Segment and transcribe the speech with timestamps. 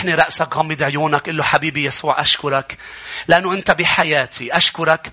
[0.00, 2.78] احني رأسك غمض عيونك قل له حبيبي يسوع أشكرك.
[3.28, 5.12] لأنه أنت بحياتي أشكرك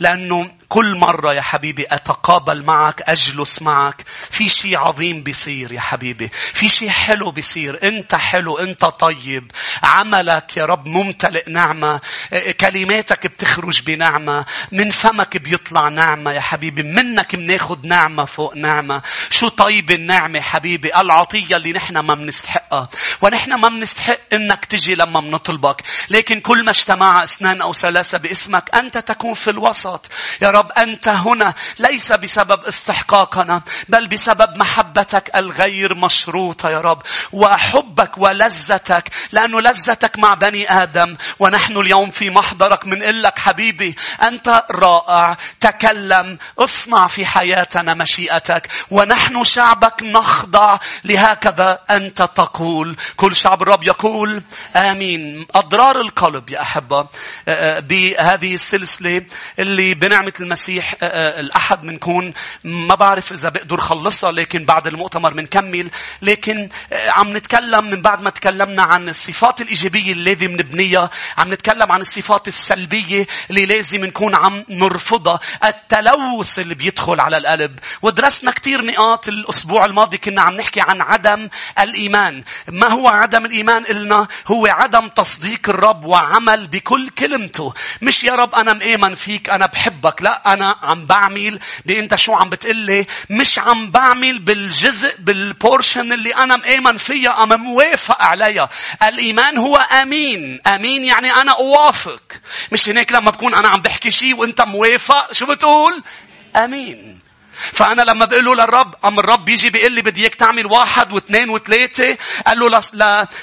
[0.00, 6.30] لأنه كل مرة يا حبيبي أتقابل معك أجلس معك في شيء عظيم بيصير يا حبيبي
[6.54, 9.52] في شيء حلو بيصير أنت حلو أنت طيب
[9.82, 12.00] عملك يا رب ممتلئ نعمة
[12.60, 19.02] كلماتك بتخرج بنعمة من فمك بيطلع نعمة يا حبيبي منك بناخد نعمة فوق نعمة.
[19.30, 22.88] شو طيب النعمة حبيبي؟ العطية اللي نحن ما بنستحقها
[23.22, 28.74] ونحن ما بنستحق إنك تجي لما بنطلبك لكن كل ما اجتمع اثنان أو ثلاثة باسمك
[28.74, 29.89] أنت تكون في الوسط.
[30.42, 37.02] يا رب أنت هنا ليس بسبب استحقاقنا بل بسبب محبتك الغير مشروطة يا رب.
[37.32, 41.16] وحبك ولذتك لأنه لذتك مع بني آدم.
[41.38, 43.96] ونحن اليوم في محضرك من لك حبيبي.
[44.22, 45.36] أنت رائع.
[45.60, 46.38] تكلم.
[46.58, 48.68] اصنع في حياتنا مشيئتك.
[48.90, 52.96] ونحن شعبك نخضع لهكذا أنت تقول.
[53.16, 54.42] كل شعب الرب يقول
[54.76, 55.46] آمين.
[55.54, 57.06] أضرار القلب يا أحبة.
[57.78, 59.26] بهذه السلسلة
[59.70, 62.32] اللي بنعمة المسيح آه، آه، الأحد منكون.
[62.64, 65.90] ما بعرف إذا بقدر خلصها لكن بعد المؤتمر منكمل
[66.22, 70.56] لكن آه، عم نتكلم من بعد ما تكلمنا عن الصفات الإيجابية اللي لازم
[71.38, 75.40] عم نتكلم عن الصفات السلبية اللي لازم نكون عم نرفضها.
[75.64, 77.78] التلوث اللي بيدخل على القلب.
[78.02, 81.48] ودرسنا كثير نقاط الأسبوع الماضي كنا عم نحكي عن عدم
[81.78, 82.44] الإيمان.
[82.68, 87.74] ما هو عدم الإيمان إلنا هو عدم تصديق الرب وعمل بكل كلمته.
[88.02, 90.22] مش يا رب أنا مآمن فيك أنا بحبك.
[90.22, 96.56] لا أنا عم بعمل بأنت شو عم بتقلي؟ مش عم بعمل بالجزء بالبورشن اللي أنا
[96.56, 98.68] مآمن فيها أنا موافق عليها.
[99.02, 100.60] الإيمان هو أمين.
[100.66, 102.22] أمين يعني أنا أوافق.
[102.72, 105.32] مش هناك لما بكون أنا عم بحكي شيء وأنت موافق.
[105.32, 106.02] شو بتقول؟
[106.56, 107.18] أمين.
[107.72, 111.50] فأنا لما بقول له للرب أم الرب بيجي بيقول لي بدي إياك تعمل واحد واثنين
[111.50, 112.16] وثلاثة
[112.46, 112.80] قال له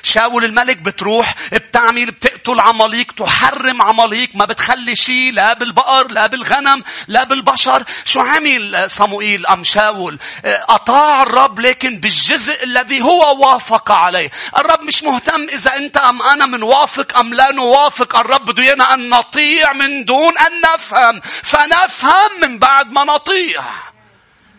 [0.03, 6.83] لشاول الملك بتروح بتعمل بتقتل عماليق تحرم عماليق ما بتخلي شيء لا بالبقر لا بالغنم
[7.07, 7.83] لا بالبشر.
[8.05, 14.29] شو عمل صموئيل؟ أم شاول أطاع الرب لكن بالجزء الذي هو وافق عليه.
[14.57, 18.19] الرب مش مهتم إذا أنت أم أنا منوافق أم لا نوافق.
[18.19, 21.21] الرب بده إيانا أن نطيع من دون أن نفهم.
[21.43, 23.63] فنفهم من بعد ما نطيع.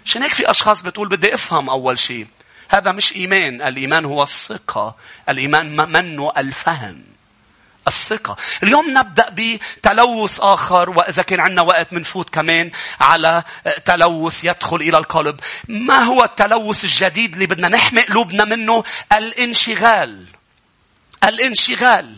[0.08, 2.26] عشان هيك في أشخاص بتقول بدي أفهم أول شيء.
[2.68, 3.62] هذا مش إيمان.
[3.62, 4.96] الإيمان هو الثقة.
[5.28, 7.04] الإيمان منه الفهم.
[7.88, 8.36] الثقة.
[8.62, 12.70] اليوم نبدأ بتلوث آخر وإذا كان عندنا وقت منفوت كمان
[13.00, 13.42] على
[13.84, 15.40] تلوث يدخل إلى القلب.
[15.68, 20.26] ما هو التلوث الجديد اللي بدنا نحمي قلوبنا منه؟ الانشغال.
[21.24, 22.17] الانشغال.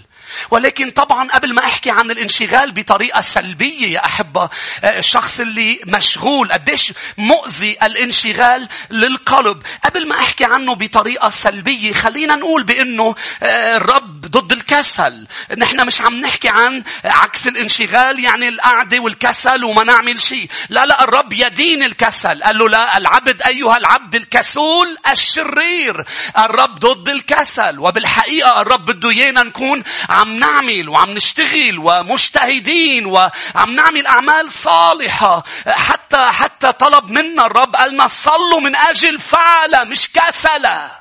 [0.51, 4.49] ولكن طبعا قبل ما أحكي عن الانشغال بطريقة سلبية يا أحبة
[4.85, 9.63] آه، الشخص اللي مشغول قديش مؤذي الانشغال للقلب.
[9.85, 15.27] قبل ما أحكي عنه بطريقة سلبية خلينا نقول بأنه آه، الرب ضد الكسل.
[15.57, 20.49] نحن مش عم نحكي عن عكس الانشغال يعني القعدة والكسل وما نعمل شيء.
[20.69, 22.43] لا لا الرب يدين الكسل.
[22.43, 26.05] قال له لا العبد أيها العبد الكسول الشرير.
[26.39, 27.79] الرب ضد الكسل.
[27.79, 29.83] وبالحقيقة الرب بده إيانا نكون
[30.21, 35.45] عم نعمل وعم نشتغل ومجتهدين وعم نعمل أعمال صالحة.
[35.67, 41.00] حتى حتى طلب منا الرب قالنا صلوا من أجل فعلة مش كسلة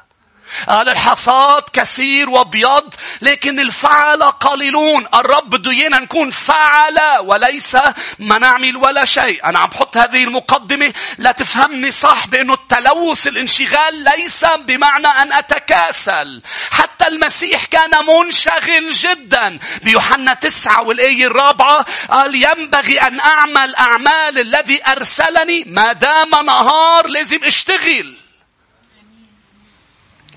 [0.69, 5.07] قال الحصاد كثير وابيض لكن الفعل قليلون.
[5.13, 7.77] الرب بده إيانا نكون فعلة وليس
[8.19, 9.45] ما نعمل ولا شيء.
[9.45, 16.41] أنا عم بحط هذه المقدمة لا تفهمني صح بأنه التلوث الانشغال ليس بمعنى أن أتكاسل.
[16.71, 19.59] حتى المسيح كان منشغل جدا.
[19.83, 27.39] بيوحنا تسعة والآية الرابعة قال ينبغي أن أعمل أعمال الذي أرسلني ما دام نهار لازم
[27.43, 28.28] أشتغل.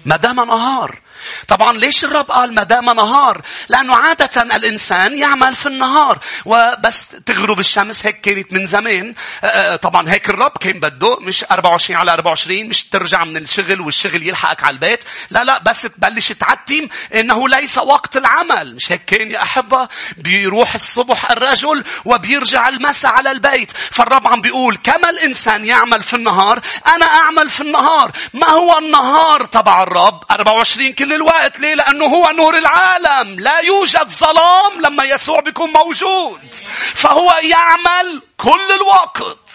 [0.06, 1.00] ما دام نهار
[1.48, 6.18] طبعا ليش الرب قال ما دام نهار؟ لأنه عادة الإنسان يعمل في النهار.
[6.44, 9.14] وبس تغرب الشمس هيك كانت من زمان.
[9.44, 13.80] آه، آه، طبعا هيك الرب كان بده مش 24 على 24 مش ترجع من الشغل
[13.80, 15.04] والشغل يلحقك على البيت.
[15.30, 18.76] لا لا بس تبلش تعتم إنه ليس وقت العمل.
[18.76, 23.70] مش هيك كان يا أحبة؟ بيروح الصبح الرجل وبيرجع المساء على البيت.
[23.90, 28.10] فالرب عم بيقول كما الإنسان يعمل في النهار أنا أعمل في النهار.
[28.34, 33.40] ما هو النهار تبع الرب؟ 24 كل الوقت ليه؟ لأنه هو نور العالم.
[33.40, 36.54] لا يوجد ظلام لما يسوع بيكون موجود.
[36.94, 39.50] فهو يعمل كل الوقت.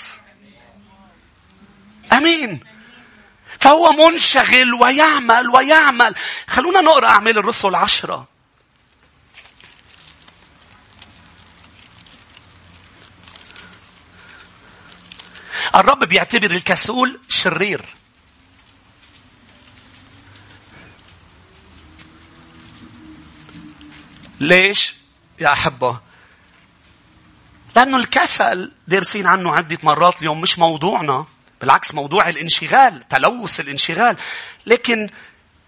[2.13, 2.63] أمين.
[3.59, 6.15] فهو منشغل ويعمل ويعمل.
[6.47, 8.27] خلونا نقرأ أعمال الرسل عشرة.
[15.75, 17.85] الرب بيعتبر الكسول شرير.
[24.39, 24.95] ليش؟
[25.39, 25.99] يا أحبة.
[27.75, 31.25] لأنه الكسل دارسين عنه عدة مرات اليوم مش موضوعنا.
[31.61, 34.17] بالعكس موضوع الانشغال تلوث الانشغال.
[34.65, 35.09] لكن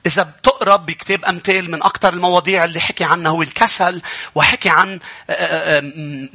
[0.06, 4.02] إذا بتقرأ بكتاب أمثال من أكثر المواضيع اللي حكي عنها هو الكسل
[4.36, 5.00] وحكي عن
[5.30, 5.82] آه، آه، آه،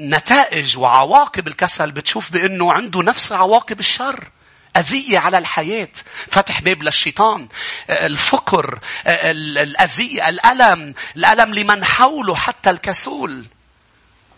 [0.01, 4.31] نتائج وعواقب الكسل بتشوف بأنه عنده نفس عواقب الشر.
[4.77, 5.93] أذية على الحياة.
[6.29, 7.49] فتح باب للشيطان.
[7.91, 13.45] الفقر الأذية الألم الألم لمن حوله حتى الكسول.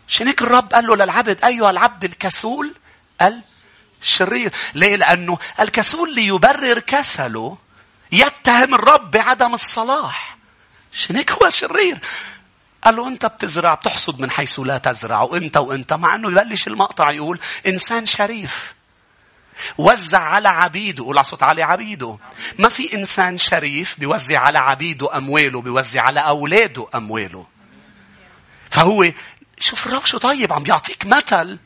[0.08, 2.74] عشان هيك الرب قال له للعبد؟ أيها العبد الكسول
[4.02, 4.52] الشرير.
[4.74, 7.58] ليه؟ لأنه الكسول ليبرر كسله
[8.12, 10.36] يتهم الرب بعدم الصلاح.
[10.92, 11.98] عشان هيك هو شرير؟
[12.84, 17.12] قال له أنت بتزرع بتحصد من حيث لا تزرع وأنت وأنت مع أنه يبلش المقطع
[17.12, 18.75] يقول إنسان شريف.
[19.78, 22.18] وزع على عبيده قول صوت على عبيده.
[22.58, 27.46] ما في إنسان شريف بيوزع على عبيده أمواله بيوزع على أولاده أمواله.
[28.70, 29.12] فهو
[29.60, 31.58] شوف الرب شو طيب عم بيعطيك مثل.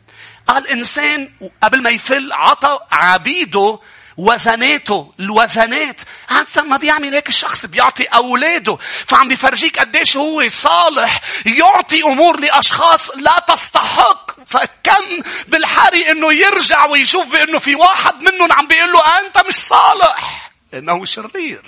[0.47, 1.33] قال إنسان
[1.63, 3.81] قبل ما يفل عطى عبيده
[4.17, 6.01] وزناته الوزنات.
[6.29, 8.77] هذا ما بيعمل هيك الشخص بيعطي أولاده.
[9.07, 14.30] فعم بيفرجيك قديش هو صالح يعطي أمور لأشخاص لا تستحق.
[14.51, 20.51] فكم بالحري إنه يرجع ويشوف بإنه في واحد منهم عم بيقول له أنت مش صالح.
[20.75, 21.63] انه شرير.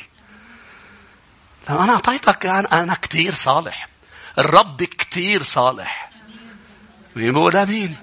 [1.69, 3.89] أنا أعطيتك أنا, كثير صالح.
[4.39, 6.11] الرب كثير صالح.
[7.17, 7.97] بيقول امين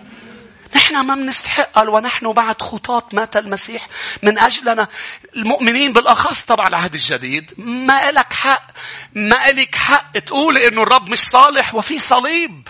[0.75, 3.87] نحن ما بنستحق قال ونحن بعد خطاة مات المسيح
[4.23, 4.87] من أجلنا.
[5.35, 8.71] المؤمنين بالأخص طبعا العهد الجديد ما لك حق
[9.13, 12.67] ما لك حق تقول إنه الرب مش صالح وفي صليب.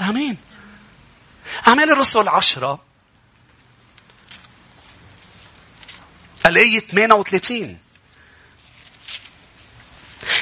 [0.00, 0.36] آمين.
[1.68, 2.80] أعمال الرسل عشرة
[6.46, 7.78] الآية 38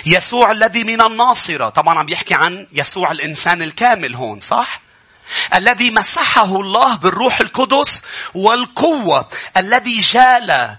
[0.07, 1.69] يسوع الذي من الناصرة.
[1.69, 4.81] طبعا عم بيحكي عن يسوع الإنسان الكامل هون صح؟
[5.55, 8.03] الذي مسحه الله بالروح القدس
[8.35, 9.29] والقوة.
[9.57, 10.77] الذي جال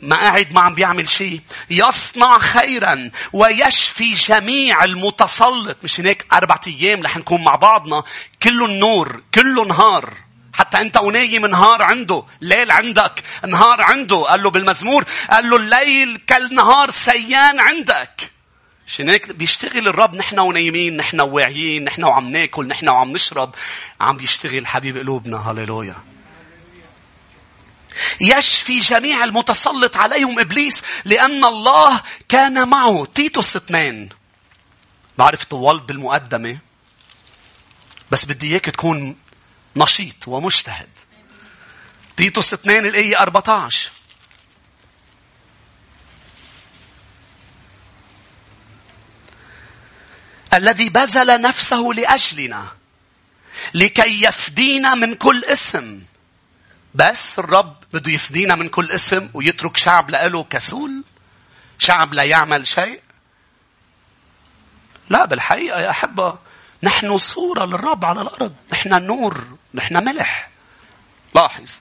[0.00, 1.40] ما قاعد ما عم بيعمل شيء
[1.70, 5.78] يصنع خيرا ويشفي جميع المتسلط.
[5.82, 8.04] مش هيك أربعة أيام رح نكون مع بعضنا.
[8.42, 10.14] كله النور كله نهار.
[10.54, 12.24] حتى أنت ونايم نهار عنده.
[12.40, 14.16] ليل عندك نهار عنده.
[14.16, 18.32] قال له بالمزمور قال له الليل كالنهار سيان عندك.
[18.98, 20.14] هيك بيشتغل الرب.
[20.14, 23.54] نحن ونايمين نحن واعيين نحن وعم ناكل نحن وعم نشرب.
[24.00, 25.50] عم بيشتغل حبيب قلوبنا.
[25.50, 26.15] هللويا.
[28.20, 33.04] يشفي جميع المتسلط عليهم إبليس لأن الله كان معه.
[33.14, 34.08] تيتوس اثنين.
[35.18, 36.58] بعرف طوال بالمقدمة؟
[38.10, 39.16] بس بدي إياك تكون
[39.76, 40.88] نشيط ومجتهد.
[42.16, 43.90] تيتوس اثنين الآية 14
[50.54, 52.68] الذي بذل نفسه لأجلنا
[53.74, 56.02] لكي يفدينا من كل اسم.
[56.96, 61.04] بس الرب بده يفدينا من كل اسم ويترك شعب لإله كسول
[61.78, 63.00] شعب لا يعمل شيء.
[65.10, 66.38] لا بالحقيقة يا أحبة
[66.82, 68.54] نحن صورة للرب على الأرض.
[68.72, 70.50] نحن نور نحن ملح.
[71.34, 71.80] لاحظ.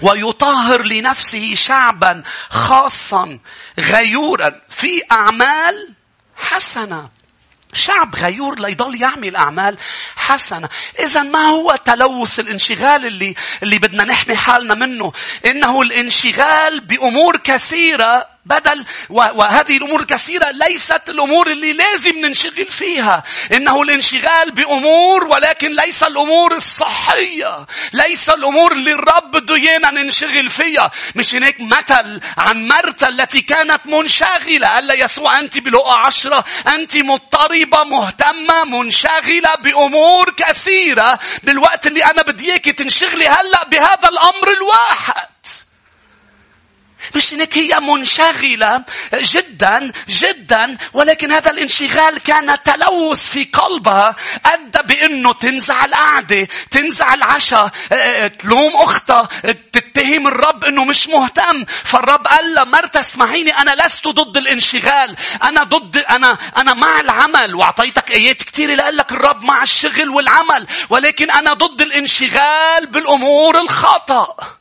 [0.00, 3.38] ويطهر لنفسه شعبا خاصا
[3.78, 5.94] غيورا في أعمال
[6.36, 7.10] حسنة.
[7.72, 9.76] شعب غيور ليضل يعمل أعمال
[10.16, 10.68] حسنة.
[10.98, 15.12] إذا ما هو تلوث الانشغال اللي, اللي بدنا نحمي حالنا منه؟
[15.46, 23.22] إنه الانشغال بأمور كثيرة بدل وهذه الأمور الكثيرة ليست الأمور اللي لازم ننشغل فيها.
[23.52, 27.66] إنه الانشغال بأمور ولكن ليس الأمور الصحية.
[27.92, 30.90] ليس الأمور اللي الرب بده إيانا ننشغل فيها.
[31.14, 34.68] مش هناك مثل عن مرتا التي كانت منشغلة.
[34.68, 42.52] قال يسوع أنت بلقى عشرة أنت مضطربة مهتمة منشغلة بأمور كثيرة بالوقت اللي أنا بدي
[42.52, 45.37] إياك تنشغلي هلأ بهذا الأمر الواحد.
[47.14, 55.32] مش إنك هي منشغلة جدا جدا ولكن هذا الانشغال كان تلوث في قلبها ادى بإنه
[55.32, 57.68] تنزع القعدة تنزع العشاء
[58.38, 59.28] تلوم أختها
[59.72, 65.62] تتهم الرب إنه مش مهتم فالرب قال لها مرتا اسمعيني أنا لست ضد الانشغال أنا
[65.64, 71.30] ضد أنا أنا مع العمل وأعطيتك آيات كثيره لقال لك الرب مع الشغل والعمل ولكن
[71.30, 74.57] أنا ضد الانشغال بالأمور الخطأ.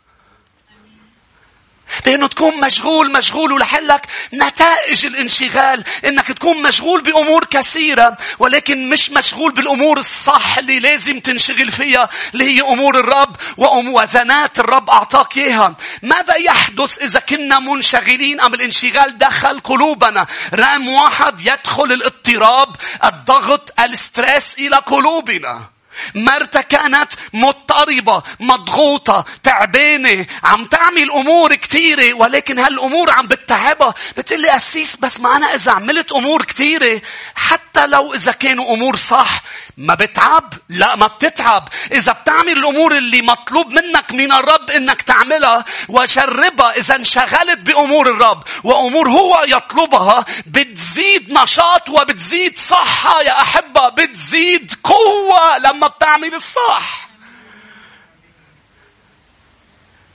[2.06, 5.84] بأنه تكون مشغول مشغول ولحلك نتائج الانشغال.
[6.06, 12.46] إنك تكون مشغول بأمور كثيرة ولكن مش مشغول بالأمور الصح اللي لازم تنشغل فيها اللي
[12.46, 15.76] هي أمور الرب وزنات الرب أعطاك إياها.
[16.02, 20.28] ماذا يحدث إذا كنا منشغلين أم الانشغال دخل قلوبنا.
[20.54, 25.77] رقم واحد يدخل الاضطراب الضغط الستريس إلى قلوبنا.
[26.16, 33.94] مرتا كانت مضطربة مضغوطة تعبانة عم تعمل أمور كثيرة ولكن هالأمور عم بتتعبها.
[34.18, 37.02] بتقول لي أسيس بس أنا إذا عملت أمور كثيرة
[37.36, 39.42] حتى لو إذا كانوا أمور صح
[39.78, 41.70] ما بتعب؟ لا ما بتتعب.
[41.92, 48.44] إذا بتعمل الأمور اللي مطلوب منك من الرب إنك تعملها وجربها إذا انشغلت بأمور الرب
[48.64, 57.07] وأمور هو يطلبها بتزيد نشاط وبتزيد صحة يا أحبة بتزيد قوة لما بتعمل الصح.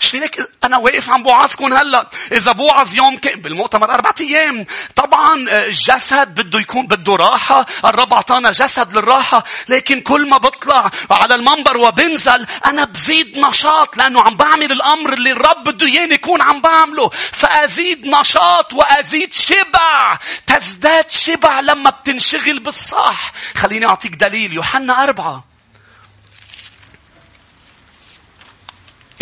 [0.03, 2.11] شريك أنا واقف عم بوعظكم هلا.
[2.33, 3.39] إذا بوعظ يوم ك...
[3.39, 4.67] بالمؤتمر أربع أيام.
[4.97, 7.67] طبعا آه، الجسد بده يكون بده راحة.
[7.85, 9.45] الرب أعطانا جسد للراحة.
[9.69, 15.31] لكن كل ما بطلع على المنبر وبنزل أنا بزيد نشاط لأنه عم بعمل الأمر اللي
[15.33, 17.09] الرب بده إياني يكون عم بعمله.
[17.33, 20.19] فأزيد نشاط وأزيد شبع.
[20.47, 23.33] تزداد شبع لما بتنشغل بالصح.
[23.57, 24.53] خليني أعطيك دليل.
[24.53, 25.52] يوحنا أربعة.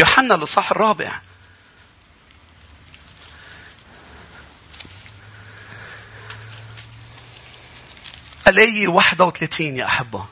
[0.00, 1.20] يوحنا الإصحاح الرابع.
[8.48, 10.26] الآية 31 يا أحبة.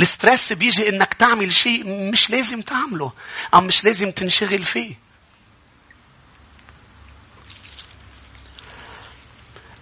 [0.00, 3.12] الستريس بيجي إنك تعمل شيء مش لازم تعمله
[3.54, 4.94] أو مش لازم تنشغل فيه.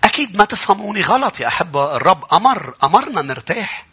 [0.04, 1.96] أكيد ما تفهموني غلط يا أحبة.
[1.96, 3.86] الرب أمر أمرنا نرتاح.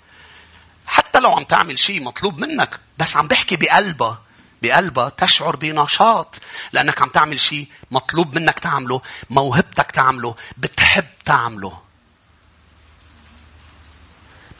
[0.87, 4.22] حتى لو عم تعمل شيء مطلوب منك بس عم بحكي بقلبها
[4.63, 6.41] بقلبها تشعر بنشاط
[6.73, 11.81] لأنك عم تعمل شيء مطلوب منك تعمله موهبتك تعمله بتحب تعمله.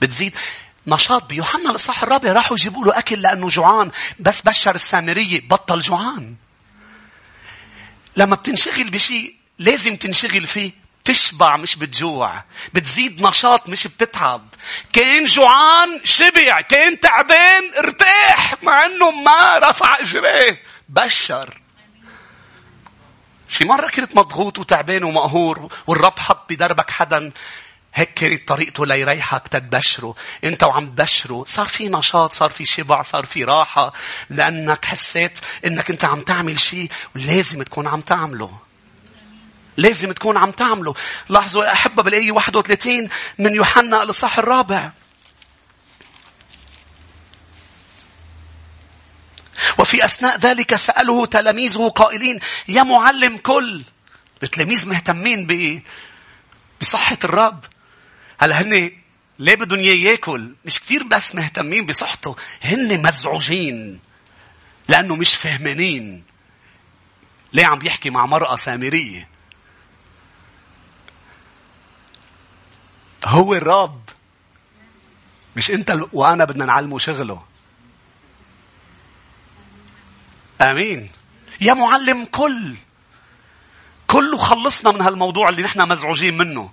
[0.01, 0.33] بتزيد.
[0.88, 6.36] نشاط بيوحنا الإصحاح الرابع راحوا يجيبوا له أكل لأنه جوعان بس بشر السامرية بطل جوعان.
[8.17, 10.83] لما بتنشغل بشيء لازم تنشغل فيه.
[11.05, 12.43] تشبع مش بتجوع
[12.74, 14.48] بتزيد نشاط مش بتتعب.
[14.93, 21.60] كان جوعان شبع كان تعبان ارتاح مع إنه ما رفع اجريه بشر.
[23.48, 27.31] شي مرة كنت مضغوط وتعبان ومقهور والرب حط بدربك حدا
[27.93, 30.15] هيك كانت طريقته ليريحك تتبشره.
[30.43, 31.43] انت وعم تبشره.
[31.48, 33.93] صار في نشاط صار في شبع صار في راحة
[34.29, 38.60] لأنك حسيت إنك انت عم تعمل شيء ولازم تكون عم تعمله.
[39.77, 40.94] لازم تكون عم تعمله
[41.30, 44.92] لاحظوا يا أحبة بالآية 31 من يوحنا الإصحاح الرابع
[49.80, 53.84] وفي أثناء ذلك سأله تلاميذه قائلين يا معلم كل
[54.44, 55.84] التلاميذ مهتمين.
[56.82, 57.65] بصحة الرب
[58.39, 58.92] هلا هن
[59.39, 64.00] ليه بدهم إياه ياكل؟ مش كثير بس مهتمين بصحته، هن مزعوجين
[64.88, 66.24] لأنه مش فهمانين.
[67.53, 69.33] ليه عم بيحكي مع مرأة سامرية؟
[73.25, 74.01] هو الرب.
[75.56, 77.44] مش انت وانا بدنا نعلمه شغله.
[80.62, 81.12] آمين.
[81.62, 82.75] يا معلم كل
[84.08, 86.72] كله خلصنا من هالموضوع اللي نحن مزعوجين منه.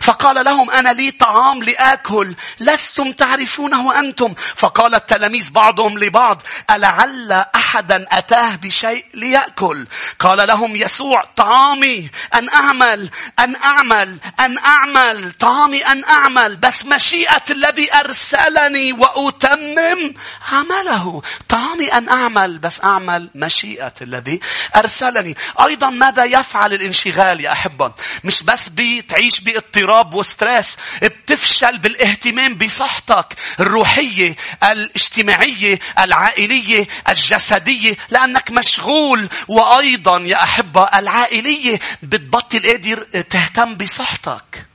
[0.00, 8.06] فقال لهم أنا لي طعام لآكل لستم تعرفونه أنتم فقال التلاميذ بعضهم لبعض ألعل أحدا
[8.10, 9.86] أتاه بشيء ليأكل؟
[10.18, 17.42] قال لهم يسوع طعامي أن أعمل أن أعمل أن أعمل طعامي أن أعمل بس مشيئة
[17.50, 20.14] الذي أرسلني وأتمم
[20.52, 21.22] عمله.
[21.48, 24.40] طعامي أن أعمل بس أعمل مشيئة الذي
[24.76, 25.36] أرسلني.
[25.60, 27.92] أيضا ماذا يفعل الانشغال يا أحبة
[28.24, 39.28] مش بس بتعيش باضطراب اضطراب وستريس بتفشل بالاهتمام بصحتك الروحية الاجتماعية العائلية الجسدية لأنك مشغول.
[39.48, 44.66] وأيضا يا أحبة العائلية بتبطل قادر تهتم بصحتك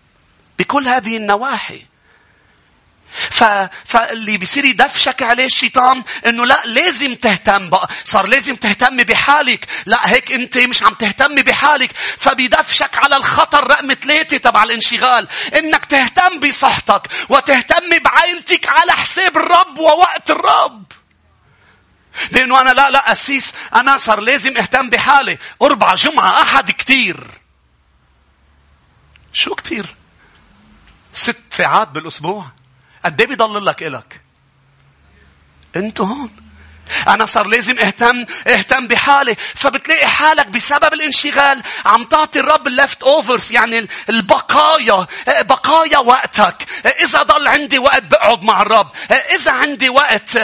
[0.59, 1.81] بكل هذه النواحي.
[3.15, 3.43] ف...
[3.85, 7.87] فاللي بيصير يدفشك عليه الشيطان انه لا لازم تهتم بقى.
[8.05, 9.67] صار لازم تهتم بحالك.
[9.85, 11.91] لا هيك انت مش عم تهتم بحالك.
[12.17, 15.27] فبيدفشك على الخطر رقم ثلاثة تبع الانشغال.
[15.57, 20.85] انك تهتم بصحتك وتهتم بعائلتك على حساب الرب ووقت الرب.
[22.31, 25.37] لأنه أنا لا لا أسيس أنا صار لازم أهتم بحالي.
[25.61, 27.27] أربع جمعة أحد كتير.
[29.33, 29.95] شو كتير؟
[31.13, 32.45] ست ساعات بالأسبوع.
[33.05, 34.21] قد إيه بيضل لك إلك؟
[35.75, 36.29] انت هون
[37.07, 39.35] أنا صار لازم أهتم أهتم بحالي.
[39.55, 46.55] فبتلاقي حالك بسبب الانشغال عم تعطي الرب اللفت اوفرز يعني البقايا بقايا وقتك.
[46.85, 48.87] إذا ضل عندي وقت بقعد مع الرب.
[49.35, 50.37] إذا عندي وقت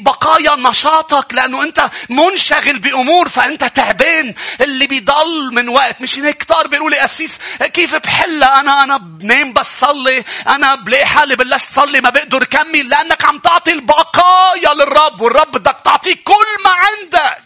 [0.00, 4.34] بقايا نشاطك لأنه أنت منشغل بأمور فأنت تعبان.
[4.60, 7.38] اللي بيضل من وقت مش هيك كتار بيقولوا لي أسيس
[7.74, 10.24] كيف بحلها أنا أنا بنام بس صلي.
[10.48, 15.80] أنا بلاقي حالي بلشت صلي ما بقدر كمل لأنك عم تعطي البقايا للرب والرب بدك
[15.84, 17.42] تعطيه كل ما عندك.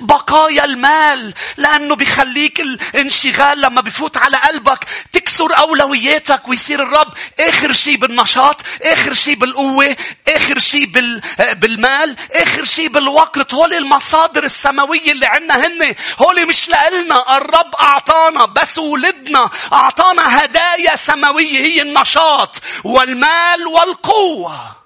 [0.00, 4.84] بقايا المال لأنه بيخليك الانشغال لما بفوت على قلبك.
[5.12, 9.96] تكسر أولوياتك ويصير الرب آخر شيء بالنشاط آخر شيء بالقوة
[10.28, 11.22] آخر شيء بال...
[11.54, 13.54] بالمال آخر شيء بالوقت.
[13.54, 15.94] هول المصادر السماوية اللي عنا هن.
[16.18, 19.50] هول مش لإلنا الرب أعطانا بس ولدنا.
[19.72, 24.79] أعطانا هدايا سماوية هي النشاط والمال والقوة.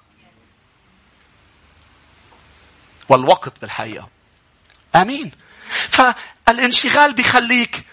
[3.09, 4.09] والوقت بالحقيقة.
[4.95, 5.31] آمين.
[5.89, 7.83] فالانشغال بيخليك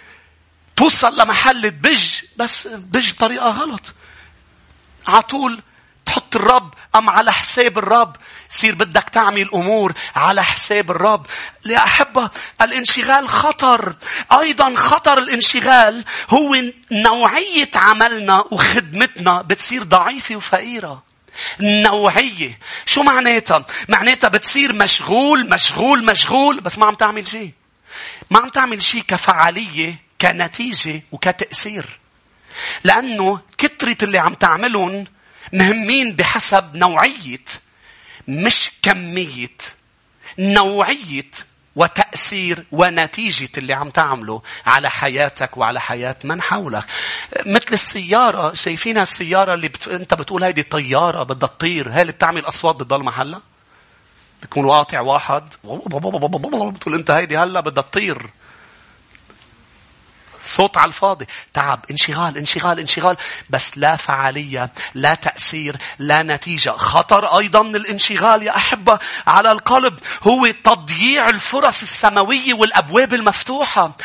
[0.77, 3.93] توصل لمحل بج بس بج بطريقة غلط.
[5.09, 5.61] على طول
[6.07, 8.17] تحط الرب أم على حساب الرب؟
[8.51, 11.27] يصير بدك تعمل أمور على حساب الرب.
[11.65, 13.97] لأحبة الانشغال خطر.
[14.33, 16.57] أيضا خطر الانشغال هو
[16.93, 21.03] نوعية عملنا وخدمتنا بتصير ضعيفة وفقيرة.
[21.61, 22.59] نوعية.
[22.87, 27.53] شو معناتها؟ معناتها بتصير مشغول مشغول مشغول بس ما عم تعمل شيء.
[28.31, 32.01] ما عم تعمل شيء كفعالية كنتيجة وكتأثير.
[32.85, 35.07] لأنه كترة اللي عم تعملهم
[35.53, 37.45] مهمين بحسب نوعية
[38.29, 39.57] مش كمية.
[40.39, 41.31] نوعية
[41.77, 46.85] وتأثير ونتيجة اللي عم تعمله على حياتك وعلى حياة من حولك.
[47.47, 49.89] مثل السيارة، شايفينها السيارة اللي بت...
[49.89, 53.43] انت بتقول هيدي طيارة بدها تطير، هي اللي بتعمل أصوات بتضل محلها؟
[54.43, 55.55] بيكون واقع واحد
[56.73, 58.31] بتقول انت هيدي هلا بدها تطير
[60.45, 61.27] صوت على الفاضي.
[61.55, 63.17] تعب انشغال انشغال انشغال.
[63.51, 66.71] بس لا فعالية لا تأثير لا نتيجة.
[66.71, 69.99] خطر أيضا من الانشغال يا أحبة على القلب.
[70.23, 73.97] هو تضييع الفرص السماوية والأبواب المفتوحة.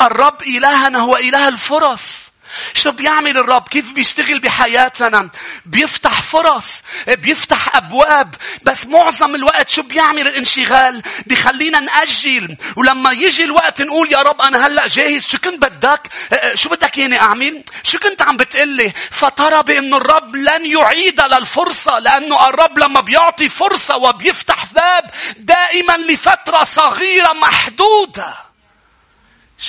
[0.00, 2.33] الرب إلهنا هو إله الفرص.
[2.74, 5.30] شو بيعمل الرب؟ كيف بيشتغل بحياتنا؟
[5.66, 13.82] بيفتح فرص، بيفتح أبواب، بس معظم الوقت شو بيعمل الانشغال؟ بيخلينا نأجل، ولما يجي الوقت
[13.82, 16.10] نقول يا رب أنا هلأ جاهز، شو كنت بدك؟
[16.54, 22.48] شو بدك ياني أعمل؟ شو كنت عم بتقلي؟ فترى بأن الرب لن يعيد للفرصة، لأنه
[22.48, 28.43] الرب لما بيعطي فرصة وبيفتح باب دائما لفترة صغيرة محدودة.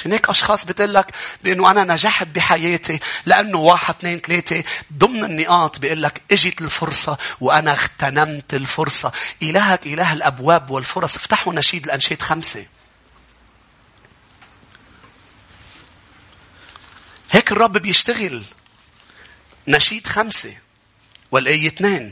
[0.06, 1.12] هيك أشخاص بتقول لك
[1.44, 7.72] بأنه أنا نجحت بحياتي لأنه واحد اثنين ثلاثة ضمن النقاط بيقول لك إجت الفرصة وأنا
[7.72, 9.12] اغتنمت الفرصة.
[9.42, 11.16] إلهك إله الأبواب والفرص.
[11.16, 12.68] افتحوا نشيد الأنشاد خمسة.
[17.32, 18.44] هيك الرب بيشتغل.
[19.68, 20.58] نشيد خمسة
[21.32, 22.12] والآية اثنين.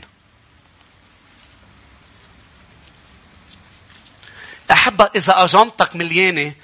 [4.70, 6.54] أحبة إذا أجنطك مليانة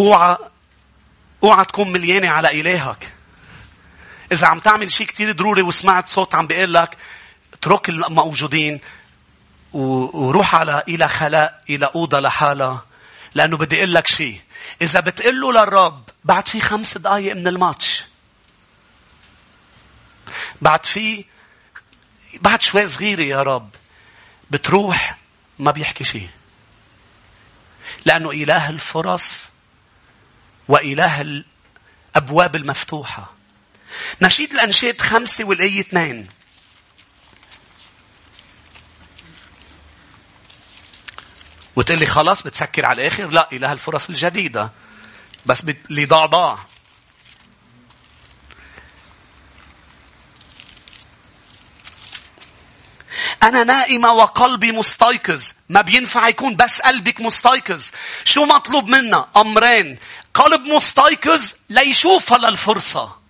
[0.00, 0.36] أوعى
[1.44, 3.12] أوعى تكون مليانة على إلهك.
[4.32, 6.96] إذا عم تعمل شيء كتير ضروري وسمعت صوت عم بيقول لك
[7.52, 8.80] اترك الموجودين
[9.72, 12.84] وروح على إلى خلاء إلى أوضة لحالها
[13.34, 14.40] لأنه بدي أقول لك شيء.
[14.82, 18.04] إذا بتقول له للرب بعد في خمس دقايق من الماتش
[20.62, 21.24] بعد في
[22.40, 23.70] بعد شوي صغيرة يا رب
[24.50, 25.18] بتروح
[25.58, 26.28] ما بيحكي شيء.
[28.04, 29.49] لأنه إله الفرص
[30.70, 33.32] وإله الأبواب المفتوحة.
[34.22, 36.28] نشيد الأنشاد خمسة والآية اثنين.
[41.76, 44.70] وتقول لي خلاص بتسكر على الآخر؟ لا إله الفرص الجديدة.
[45.46, 46.66] بس اللي ضاع ضاع.
[53.42, 55.42] أنا نائمة وقلبي مستيقظ.
[55.68, 57.90] ما بينفع يكون بس قلبك مستيقظ.
[58.24, 59.98] شو مطلوب منا؟ أمرين.
[60.34, 63.20] قلب مستيقظ ليشوف للفرصة.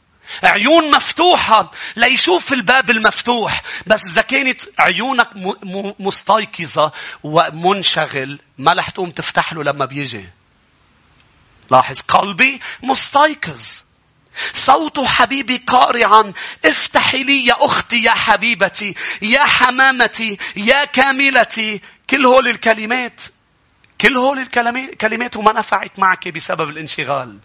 [0.42, 3.62] عيون مفتوحة ليشوف الباب المفتوح.
[3.86, 5.30] بس إذا كانت عيونك
[5.98, 6.92] مستيقظة
[7.22, 10.28] ومنشغل ما رح تقوم تفتح له لما بيجي.
[11.70, 13.89] لاحظ قلبي مستيقظ.
[14.52, 16.32] صوت حبيبي قارعا
[16.64, 23.22] افتحي لي يا أختي يا حبيبتي يا حمامتي يا كاملتي كل هول الكلمات
[24.00, 27.38] كل هول الكلمات وما نفعت معك بسبب الانشغال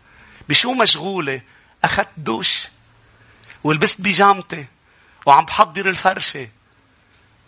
[0.50, 1.41] بشو مشغولة
[1.84, 2.67] أخذت دوش
[3.63, 4.65] ولبست بيجامتي
[5.26, 6.48] وعم بحضر الفرشة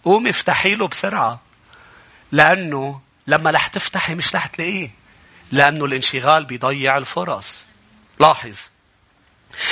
[0.04, 1.41] قومي افتحي له بسرعة.
[2.32, 4.91] لأنه لما رح تفتحي مش رح تلاقيه.
[5.52, 7.67] لأنه الانشغال بيضيع الفرص.
[8.19, 8.69] لاحظ.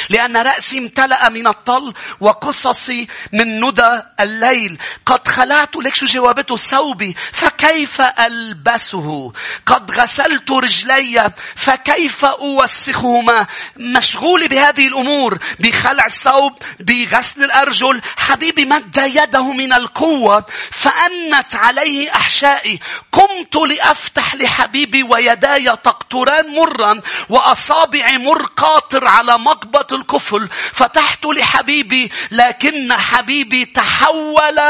[0.09, 4.77] لأن رأسي امتلأ من الطل وقصصي من ندى الليل.
[5.05, 9.33] قد خلعت لك شو جوابته ثوبي فكيف ألبسه؟
[9.65, 19.51] قد غسلت رجلي فكيف أوسخهما؟ مشغولة بهذه الأمور بخلع الثوب بغسل الأرجل حبيبي مد يده
[19.51, 22.79] من القوة فأنت عليه أحشائي
[23.11, 32.11] قمت لأفتح لحبيبي ويداي تقطران مرا وأصابعي مر قاطر على مقبض ربة الكفل فتحت لحبيبي
[32.31, 34.61] لكن حبيبي تحول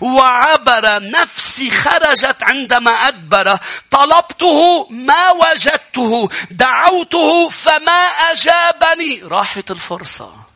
[0.00, 3.58] وعبر نفسي خرجت عندما أدبر.
[3.90, 9.20] طلبته ما وجدته دعوته فما أجابني.
[9.22, 10.53] راحت الفرصة.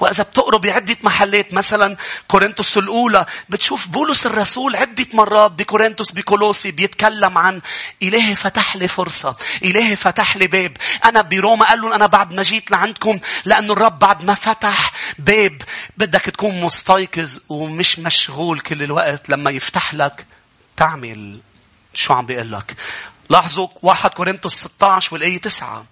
[0.00, 1.96] وإذا بتقروا بعدة محلات مثلا
[2.28, 7.60] كورنثوس الأولى بتشوف بولس الرسول عدة مرات بكورنثوس بكولوسي بيتكلم عن
[8.02, 10.76] إلهي فتح لي فرصة إلهي فتح لي باب.
[11.04, 15.62] أنا بروما قال لهم أنا بعد ما جيت لعندكم لأنه الرب بعد ما فتح باب
[15.96, 20.26] بدك تكون مستيقظ ومش مشغول كل الوقت لما يفتح لك
[20.76, 21.40] تعمل
[21.94, 22.76] شو عم بيقول لك.
[23.30, 25.86] لاحظوا واحد كورنثوس 16 والآية 9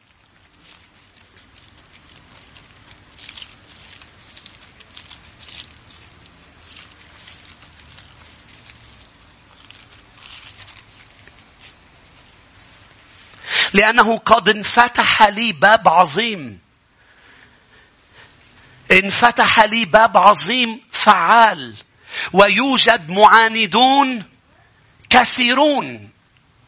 [13.75, 16.59] لأنه قد انفتح لي باب عظيم.
[18.93, 21.75] انفتح لي باب عظيم فعال.
[22.33, 24.25] ويوجد معاندون
[25.11, 26.14] كثيرون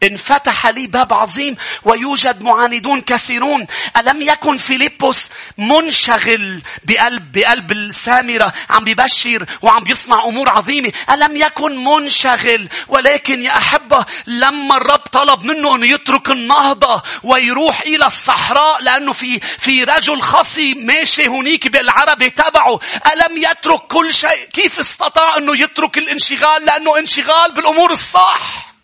[0.03, 3.67] انفتح لي باب عظيم ويوجد معاندون كثيرون.
[3.97, 11.83] ألم يكن فيليبوس منشغل بقلب بقلب السامرة عم ببشر وعم بيصنع أمور عظيمة؟ ألم يكن
[11.83, 19.13] منشغل؟ ولكن يا أحبة لما الرب طلب منه أنه يترك النهضة ويروح إلى الصحراء لأنه
[19.13, 22.79] في في رجل خصي ماشي هنيك بالعربي تبعه
[23.13, 28.76] ألم يترك كل شيء؟ كيف استطاع أنه يترك الانشغال؟ لأنه انشغال بالأمور الصح.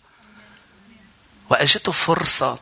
[1.49, 2.59] وأجته فرصة.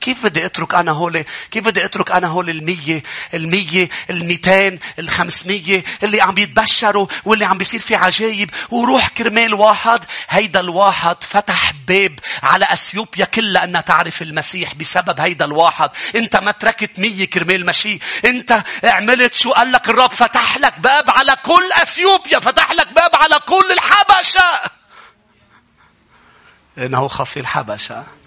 [0.00, 3.02] كيف بدي أترك أنا هول؟ كيف بدي أترك أنا هول المية؟
[3.34, 8.50] المية الميتين الخمسمية؟ اللي عم يتبشروا واللي عم بيصير في عجايب.
[8.70, 10.04] وروح كرمال واحد.
[10.28, 15.90] هيدا الواحد فتح باب على أثيوبيا كلها إنها تعرف المسيح بسبب هيدا الواحد.
[16.16, 17.98] أنت ما تركت مية كرمال مشي.
[18.24, 22.40] أنت عملت شو قال لك الرب؟ فتح لك باب على كل أثيوبيا.
[22.40, 24.70] فتح لك باب على كل الحبشة.
[26.78, 28.19] إنه خصي الحبشة.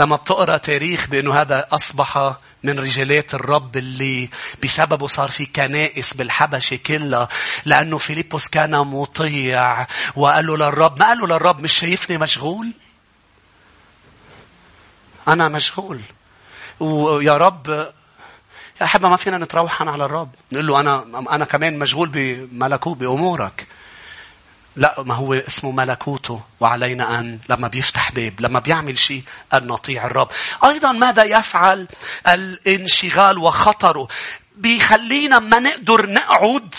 [0.00, 4.28] لما بتقرأ تاريخ بأنه هذا أصبح من رجالات الرب اللي
[4.64, 7.28] بسببه صار في كنائس بالحبشة كلها.
[7.64, 12.72] لأنه فيليبوس كان مطيع وقال له للرب ما قال له للرب مش شايفني مشغول؟
[15.28, 16.00] أنا مشغول.
[16.80, 17.68] ويا رب
[18.80, 20.30] يا أحبة ما فينا نتروحن على الرب.
[20.52, 23.66] نقول له أنا أنا كمان مشغول بملكوت بأمورك.
[24.76, 26.40] لا ما هو اسمه ملكوته.
[26.60, 29.22] وعلينا أن لما بيفتح باب لما بيعمل شيء
[29.54, 30.28] أن نطيع الرب.
[30.64, 31.88] أيضا ماذا يفعل
[32.28, 34.08] الانشغال وخطره؟
[34.56, 36.74] بيخلينا ما نقدر نقعد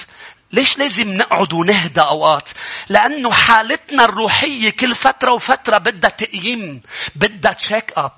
[0.56, 2.50] ليش لازم نقعد ونهدى أوقات؟
[2.90, 6.82] لأنه حالتنا الروحية كل فترة وفترة بدها تقييم.
[7.16, 8.12] بدها check up.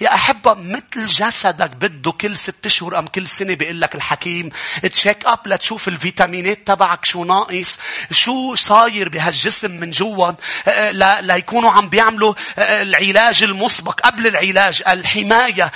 [0.00, 4.50] يا أحبة مثل جسدك بده كل ست أشهر أم كل سنة بيقول لك الحكيم
[4.92, 7.78] check up لتشوف الفيتامينات تبعك شو ناقص.
[8.10, 10.32] شو صاير بهالجسم من جوا
[11.20, 15.72] ليكونوا عم بيعملوا العلاج المسبق قبل العلاج الحماية.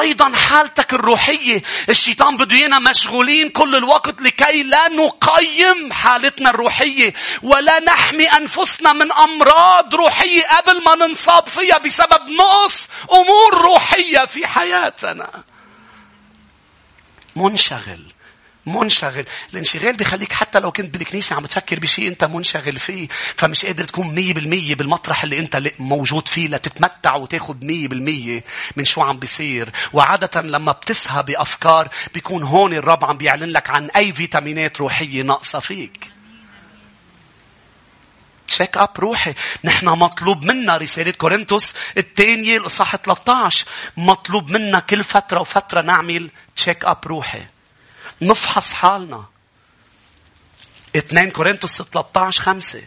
[0.00, 1.62] أيضا حالتك الروحية.
[1.88, 9.12] الشيطان بده مشغولين كل الوقت لكي لا نقيم نقيم حالتنا الروحية ولا نحمي أنفسنا من
[9.12, 15.44] أمراض روحية قبل ما ننصاب فيها بسبب نقص أمور روحية في حياتنا.
[17.36, 18.12] منشغل.
[18.66, 19.24] منشغل.
[19.52, 24.14] الانشغال بيخليك حتى لو كنت بالكنيسة عم تفكر بشيء أنت منشغل فيه فمش قادر تكون
[24.14, 28.44] مية بالمية بالمطرح اللي أنت موجود فيه لتتمتع وتاخد مية بالمية
[28.76, 29.70] من شو عم بيصير.
[29.92, 35.58] وعادة لما بتسهى بأفكار بيكون هون الرب عم بيعلن لك عن أي فيتامينات روحية ناقصة
[35.58, 36.12] فيك.
[38.48, 39.34] check up روحي.
[39.64, 46.84] نحن مطلوب منا رسالة كورنثوس الثانية الإصحاح 13 مطلوب منا كل فترة وفترة نعمل check
[46.84, 47.42] up روحي.
[48.22, 49.24] نفحص حالنا.
[50.96, 52.82] 2 كورنثوس 13 5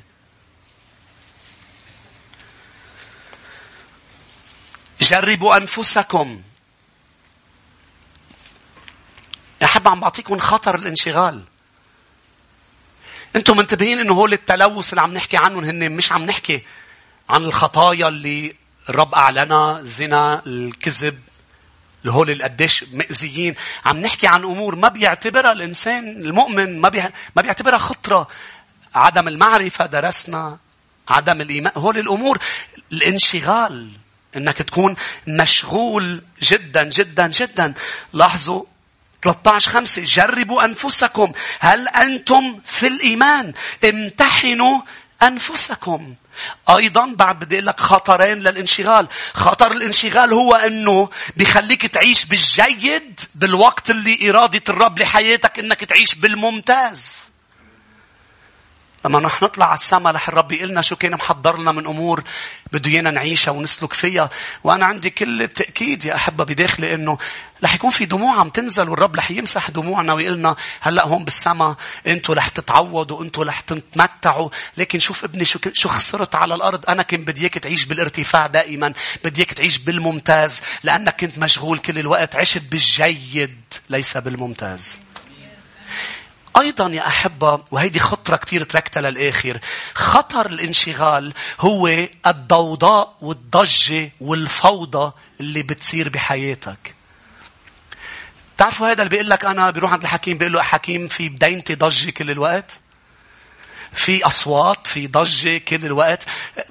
[5.01, 6.41] جربوا أنفسكم.
[9.61, 11.43] يا أحبة عم بعطيكم خطر الانشغال.
[13.35, 16.63] أنتم منتبهين إنه هول التلوث اللي عم نحكي عنهم هن مش عم نحكي
[17.29, 18.55] عن الخطايا اللي
[18.89, 21.21] الرب أعلنها الزنا الكذب.
[22.05, 23.55] اللي قديش مأذيين.
[23.85, 27.01] عم نحكي عن أمور ما بيعتبرها الإنسان المؤمن ما بي...
[27.35, 28.27] ما بيعتبرها خطرة.
[28.95, 30.57] عدم المعرفة درسنا
[31.09, 32.37] عدم الإيمان هول الأمور.
[32.93, 33.89] الانشغال
[34.37, 34.95] إنك تكون
[35.27, 37.73] مشغول جدا جدا جدا.
[38.13, 38.63] لاحظوا
[39.21, 41.31] 13 خمسة جربوا أنفسكم.
[41.59, 43.53] هل أنتم في الإيمان؟
[43.89, 44.79] امتحنوا
[45.27, 46.15] أنفسكم.
[46.69, 49.07] أيضا بعد بدي لك خطرين للانشغال.
[49.33, 57.34] خطر الانشغال هو أنه بيخليك تعيش بالجيد بالوقت اللي إرادة الرب لحياتك أنك تعيش بالممتاز.
[59.05, 62.23] لما رح نطلع على السماء رح الرب يقول لنا شو كان محضر لنا من أمور
[62.71, 64.29] بده إيانا نعيشها ونسلك فيها.
[64.63, 67.17] وأنا عندي كل التأكيد يا أحبة بداخلي إنه
[67.63, 71.75] رح يكون في دموع عم تنزل والرب رح يمسح دموعنا ويقول لنا هلأ هون بالسماء
[72.07, 74.49] أنتم رح تتعوضوا أنتم رح تتمتعوا.
[74.77, 76.89] لكن شوف ابني شو شو خسرت على الأرض.
[76.89, 80.61] أنا كنت بدي إياك تعيش بالارتفاع دائما بدي إياك تعيش بالممتاز.
[80.83, 85.04] لأنك كنت مشغول كل الوقت عشت بالجيد ليس بالممتاز.
[86.59, 89.59] أيضا يا أحبة وهيدي خطرة كتير تركتها للآخر.
[89.93, 96.95] خطر الانشغال هو الضوضاء والضجة والفوضى اللي بتصير بحياتك.
[98.57, 102.11] تعرفوا هذا اللي بيقول لك أنا بيروح عند الحكيم بيقول له حكيم في بدينتي ضجة
[102.11, 102.81] كل الوقت.
[103.95, 106.23] في أصوات في ضجة كل الوقت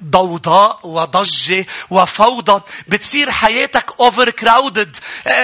[0.03, 2.61] ضوضاء وضجة وفوضى.
[2.87, 4.97] بتصير حياتك اوفر كراودد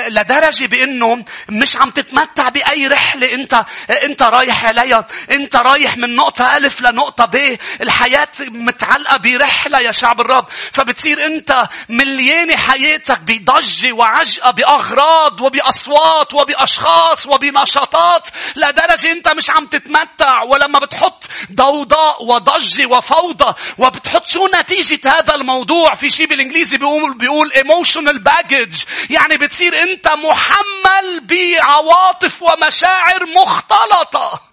[0.07, 3.65] لدرجة بأنه مش عم تتمتع بأي رحلة أنت
[4.03, 7.57] أنت رايح عليها أنت رايح من نقطة ألف لنقطة ب.
[7.81, 10.45] الحياة متعلقة برحلة يا شعب الرب.
[10.71, 18.27] فبتصير أنت مليانة حياتك بضجة وعجقة بأغراض وبأصوات وبأشخاص وبنشاطات.
[18.55, 21.23] لدرجة أنت مش عم تتمتع ولما بتحط
[21.71, 23.53] ضوضاء وضجة وفوضى.
[23.77, 28.85] وبتحط شو نتيجة هذا الموضوع في شيء بالإنجليزي بيقول بيقول emotional baggage.
[29.09, 34.50] يعني بتصير أنت محمل بعواطف ومشاعر مختلطة.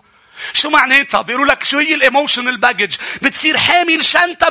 [0.53, 4.51] شو معناتها؟ بيقولوا لك شو هي ال emotional baggage؟ بتصير حامل شنطة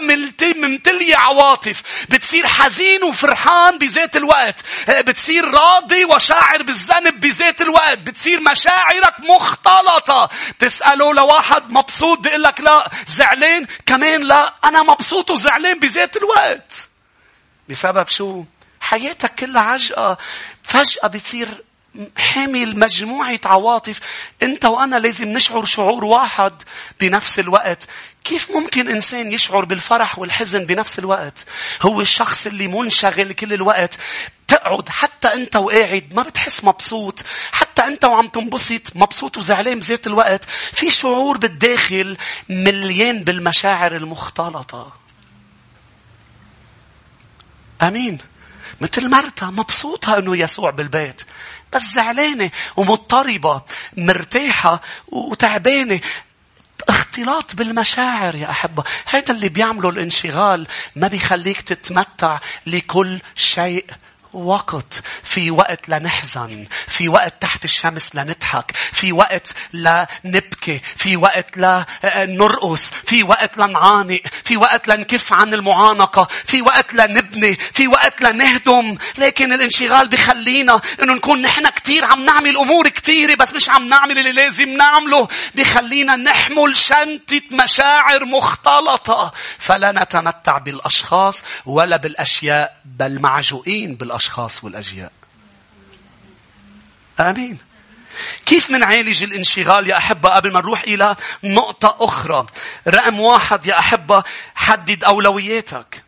[0.56, 1.82] ممتلية عواطف.
[2.10, 4.56] بتصير حزين وفرحان بذات الوقت.
[4.90, 8.00] بتصير راضي وشاعر بالذنب بذات الوقت.
[8.00, 10.30] بتصير مشاعرك مختلطة.
[10.60, 16.74] تسأله لواحد مبسوط بيقول لك لا زعلان كمان لا أنا مبسوط وزعلان بذات الوقت.
[17.70, 18.44] بسبب شو؟
[18.80, 20.18] حياتك كلها عجقة.
[20.64, 21.64] فجأة بتصير
[22.18, 24.00] حامل مجموعة عواطف.
[24.44, 26.54] أنت وأنا لازم نشعر شعور واحد
[27.00, 27.88] بنفس الوقت.
[28.24, 31.46] كيف ممكن إنسان يشعر بالفرح والحزن بنفس الوقت؟
[31.82, 33.98] هو الشخص اللي منشغل كل الوقت.
[34.48, 37.24] تقعد حتى أنت وقاعد ما بتحس مبسوط.
[37.52, 40.46] حتى أنت وعم تنبسط مبسوط وزعلان بذات الوقت.
[40.50, 42.18] في شعور بالداخل
[42.50, 44.94] مليان بالمشاعر المختلطة.
[47.82, 48.18] أمين.
[48.82, 51.22] مثل مرتا مبسوطة أنه يسوع بالبيت.
[51.74, 53.62] بس زعلانة ومضطربة
[53.98, 56.00] مرتاحة وتعبانة
[56.90, 58.84] اختلاط بالمشاعر يا أحبة.
[59.06, 63.86] هذا اللي بيعمله الانشغال ما بيخليك تتمتع لكل شيء
[64.38, 72.92] وقت في وقت لنحزن في وقت تحت الشمس لنضحك في وقت لنبكي في وقت لنرقص
[73.06, 78.98] في وقت لنعانق في وقت لنكف عن المعانقة في وقت لنبني في وقت لنهدم.
[79.18, 84.18] لكن الانشغال بخلينا إنه نكون نحن كتير عم نعمل أمور كتيرة بس مش عم نعمل
[84.18, 85.28] اللي لازم نعمله.
[85.56, 89.34] بخلينا نحمل شنطة مشاعر مختلطة.
[89.60, 94.27] فلا نتمتع بالأشخاص ولا بالأشياء بل معجوقين بالأشخاص.
[94.28, 95.12] الأشخاص والأجياء.
[97.20, 97.58] آمين.
[98.46, 102.46] كيف منعالج الانشغال يا أحبة قبل ما نروح إلى نقطة أخرى.
[102.88, 104.24] رقم واحد يا أحبة
[104.56, 106.04] حدد أولوياتك.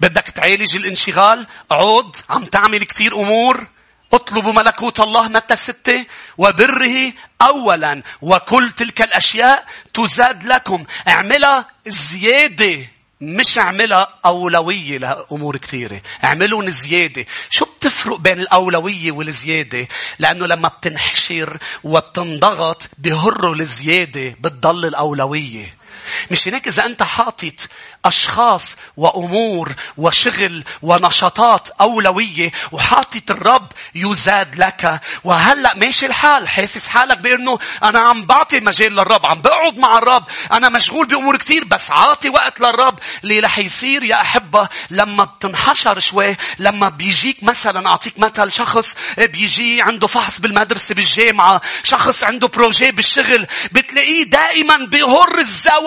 [0.00, 3.66] بدك تعالج الانشغال عود عم تعمل كثير أمور
[4.12, 6.06] اطلبوا ملكوت الله متى ستة
[6.38, 12.93] وبره أولا وكل تلك الأشياء تزاد لكم اعملها زيادة
[13.24, 16.00] مش اعملها أولوية لأمور كثيرة.
[16.24, 17.26] اعملهم زيادة.
[17.50, 25.83] شو بتفرق بين الأولوية والزيادة؟ لأنه لما بتنحشر وبتنضغط بهروا الزيادة بتضل الأولوية.
[26.30, 27.68] مش هيك إذا أنت حاطط
[28.04, 35.00] أشخاص وأمور وشغل ونشاطات أولوية وحاطط الرب يزاد لك.
[35.24, 36.48] وهلأ ماشي الحال.
[36.48, 40.24] حاسس حالك بأنه أنا عم بعطي مجال للرب عم بقعد مع الرب.
[40.52, 42.98] أنا مشغول بأمور كتير بس عاطي وقت للرب.
[43.24, 49.82] اللي رح يصير يا أحبة لما بتنحشر شوي لما بيجيك مثلا أعطيك مثل شخص بيجي
[49.82, 55.38] عنده فحص بالمدرسة بالجامعة شخص عنده بروجي بالشغل بتلاقيه دائما بيهر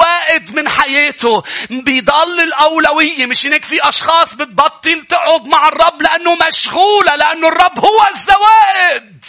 [0.07, 7.15] الزوائد من حياته بيضل الأولوية مش هيك في أشخاص بتبطل تقعد مع الرب لأنه مشغولة
[7.15, 9.25] لأنه الرب هو الزوائد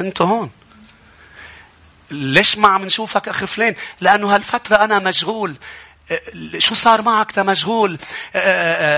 [0.00, 0.50] انت هون
[2.10, 5.56] ليش ما عم نشوفك أخي فلان؟ لأنه هالفترة أنا مشغول.
[6.58, 7.98] شو صار معك تا مشغول؟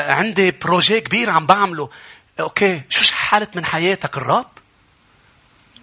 [0.09, 1.91] عندي projet كبير عم بعمله.
[2.41, 2.83] okay.
[2.89, 4.51] شو شحلت من حياتك الرب؟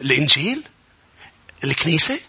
[0.02, 0.64] الإنجيل؟
[1.64, 2.20] الكنيسة؟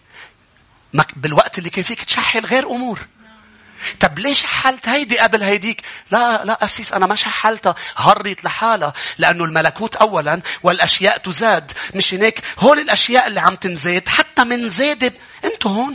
[1.17, 2.99] بالوقت اللي كان فيك تشحل غير أمور.
[4.01, 9.45] طب ليش شحلت هيدي قبل هيديك؟ لا لا قسيس أنا ما شحلتها هرت لحالها لأنه
[9.45, 15.13] الملكوت أولا والأشياء تزاد مش هيك هول الأشياء اللي عم تنزاد حتى من زادة
[15.45, 15.95] أنتوا هون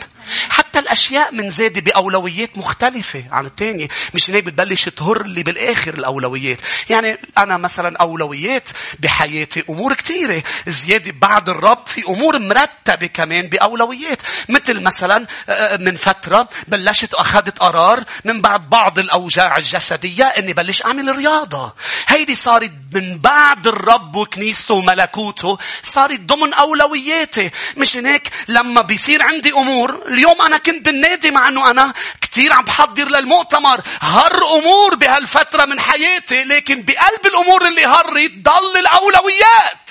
[0.50, 6.58] حتى الأشياء من زادة بأولويات مختلفة عن الثانية مش هيك بتبلش تهر لي بالآخر الأولويات.
[6.90, 14.22] يعني أنا مثلا أولويات بحياتي أمور كثيرة زيادة بعد الرب في أمور مرتبة كمان بأولويات.
[14.50, 20.86] مثل مثلا آه، من فترة بلشت قرار قرار من بعد بعض الأوجاع الجسدية أني بلش
[20.86, 21.74] أعمل رياضة.
[22.08, 27.52] هيدي صارت من بعد الرب وكنيسته وملكوته صارت ضمن أولوياتي.
[27.78, 32.66] مش هيك؟ لما بيصير عندي أمور اليوم أنا كنت بالنادي مع أنه أنا كثير عم
[32.66, 33.82] بحضر للمؤتمر.
[34.02, 39.90] هر أمور بهالفترة من حياتي لكن بقلب الأمور اللي هرت ضل الأولويات.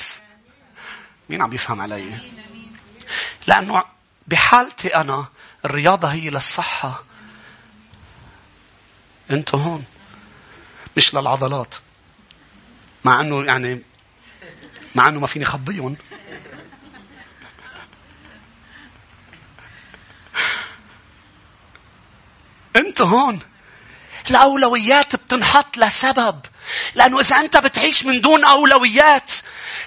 [1.28, 2.18] مين عم يفهم علي؟
[3.46, 3.84] لأنه
[4.26, 5.26] بحالتي أنا
[5.64, 7.02] الرياضة هي للصحة
[9.30, 9.84] أنتوا هون
[10.96, 11.74] مش للعضلات
[13.04, 13.82] مع إنه يعني
[14.94, 15.96] مع إنه ما فيني خبيهم
[22.76, 23.40] أنتوا هون.
[24.30, 26.40] الأولويات بتنحط لسبب.
[26.94, 29.32] لأنه إذا أنت بتعيش من دون أولويات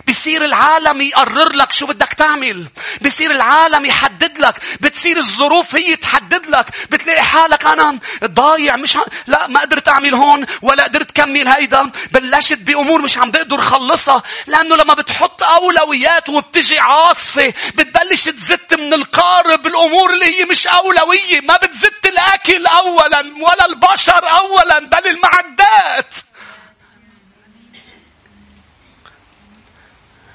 [0.07, 2.65] بصير العالم يقرر لك شو بدك تعمل.
[3.01, 4.55] بصير العالم يحدد لك.
[4.81, 6.65] بتصير الظروف هي تحدد لك.
[6.89, 9.05] بتلاقي حالك أنا ضايع مش ه...
[9.27, 11.91] لا ما قدرت أعمل هون ولا قدرت كمل هيدا.
[12.11, 14.23] بلشت بأمور مش عم بقدر خلصها.
[14.47, 21.41] لأنه لما بتحط أولويات وبتجي عاصفة بتبلش تزت من القارب الأمور اللي هي مش أولوية.
[21.43, 26.15] ما بتزت الأكل أولا ولا البشر أولا بل المعدات.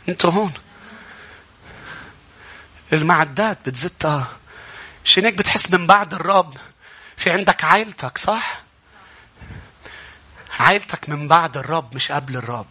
[0.09, 0.53] أنتوا هون
[2.93, 4.37] المعدات بتزتها
[5.05, 6.57] مش هيك بتحس من بعد الرب
[7.17, 8.63] في عندك عائلتك صح؟
[10.59, 12.67] عائلتك من بعد الرب مش قبل الرب.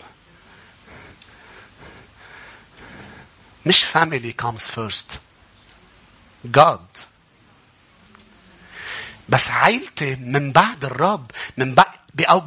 [3.66, 5.18] مش family comes first.
[6.58, 7.00] God.
[9.30, 12.40] بس عائلتي من بعد الرب من بعد أو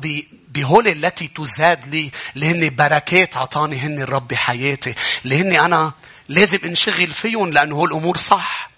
[0.57, 5.93] بهول التي تزاد لي اللي هن بركات عطاني هن الرب بحياتي اللي هن أنا
[6.29, 8.71] لازم انشغل فيهم لأنه هول الأمور صح.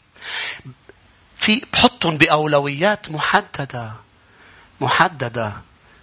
[1.37, 3.93] في بحطهم بأولويات محددة
[4.81, 5.53] محددة.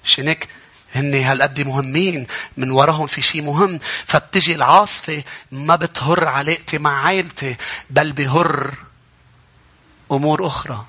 [0.04, 0.48] شنك
[0.96, 3.80] هن هالقد مهمين من وراهم في شيء مهم.
[4.06, 7.56] فبتجي العاصفة ما بتهر علاقتي مع عائلتي
[7.90, 8.74] بل بهر
[10.12, 10.86] أمور أخرى.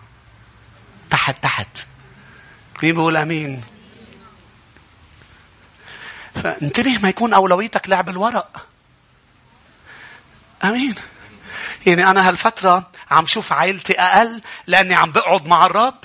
[1.11, 1.79] تحت تحت.
[2.83, 3.63] مين بيقول أمين؟
[6.43, 8.67] فانتبه ما يكون أولويتك لعب الورق.
[10.65, 10.95] أمين.
[11.87, 15.99] يعني أنا هالفترة عم شوف عائلتي أقل لأني عم بقعد مع الرب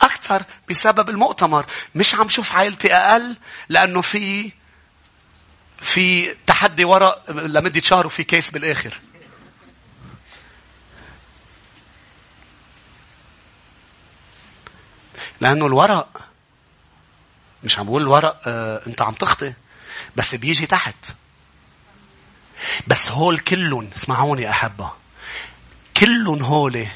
[0.00, 1.66] أكثر بسبب المؤتمر.
[1.94, 3.36] مش عم شوف عائلتي أقل
[3.68, 4.52] لأنه في
[5.80, 9.00] في تحدي ورق لمدة شهر وفي كيس بالآخر.
[15.40, 16.27] لأنه الورق
[17.64, 19.52] مش عم بقول الورق آه انت عم تخطي
[20.16, 20.94] بس بيجي تحت.
[22.86, 24.90] بس هول كلهم اسمعوني أحبة
[25.96, 26.86] كلهم هول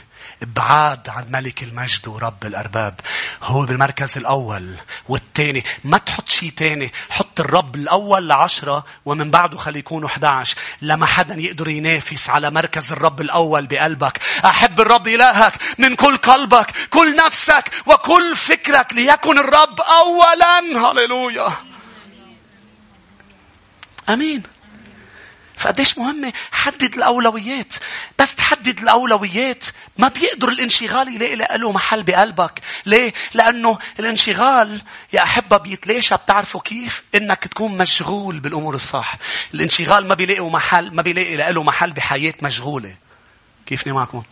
[0.44, 3.00] بعاد عن ملك المجد ورب الأرباب.
[3.42, 4.74] هو بالمركز الأول
[5.08, 11.06] والثاني ما تحط شيء ثاني حط الرب الأول لعشرة ومن بعده خلي يكونوا 11 لما
[11.06, 14.18] حدا يقدر ينافس على مركز الرب الأول بقلبك.
[14.44, 20.58] أحب الرب إلهك من كل قلبك كل نفسك وكل فكرك ليكن الرب أولا.
[20.90, 21.52] هللويا.
[24.08, 24.42] أمين.
[25.62, 27.74] فقديش مهمة حدد الأولويات.
[28.18, 29.64] بس تحدد الأولويات
[29.98, 32.60] ما بيقدر الانشغال يلاقي له محل بقلبك.
[32.86, 34.82] ليه؟ لأنه الانشغال
[35.12, 39.16] يا أحبة بيتلاشى بتعرفوا كيف؟ إنك تكون مشغول بالأمور الصح.
[39.54, 42.96] الانشغال ما بيلاقي محل ما بيلاقي له محل بحياة مشغولة.
[43.66, 44.22] كيفني معكم؟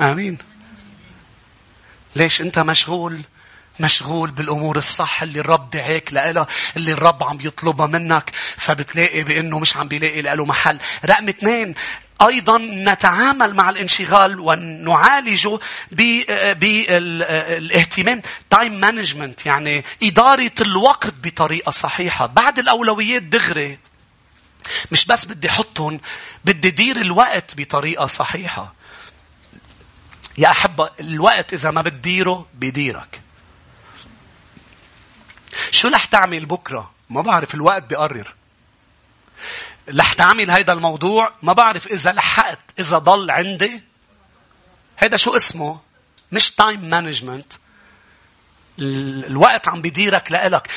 [0.00, 0.38] آمين.
[2.16, 3.22] ليش أنت مشغول
[3.80, 6.46] مشغول بالأمور الصح اللي الرب دعاك لها
[6.76, 8.30] اللي الرب عم يطلبها منك.
[8.56, 10.78] فبتلاقي بأنه مش عم بيلاقي له محل.
[11.04, 11.74] رقم اثنين
[12.22, 15.58] أيضا نتعامل مع الانشغال ونعالجه
[16.60, 18.22] بالإهتمام.
[18.50, 22.26] time management يعني إدارة الوقت بطريقة صحيحة.
[22.26, 23.78] بعد الأولويات دغري
[24.92, 26.00] مش بس بدي أحطهم
[26.44, 28.74] بدي دير الوقت بطريقة صحيحة.
[30.38, 33.20] يا أحبة الوقت إذا ما بتديره بيديرك.
[35.70, 38.34] شو رح تعمل بكرة؟ ما بعرف الوقت بيقرر.
[39.98, 43.82] رح تعمل هيدا الموضوع ما بعرف إذا لحقت إذا ضل عندي
[44.98, 45.80] هيدا شو اسمه؟
[46.32, 47.52] مش time management
[48.78, 50.70] الوقت عم بيديرك لإلك.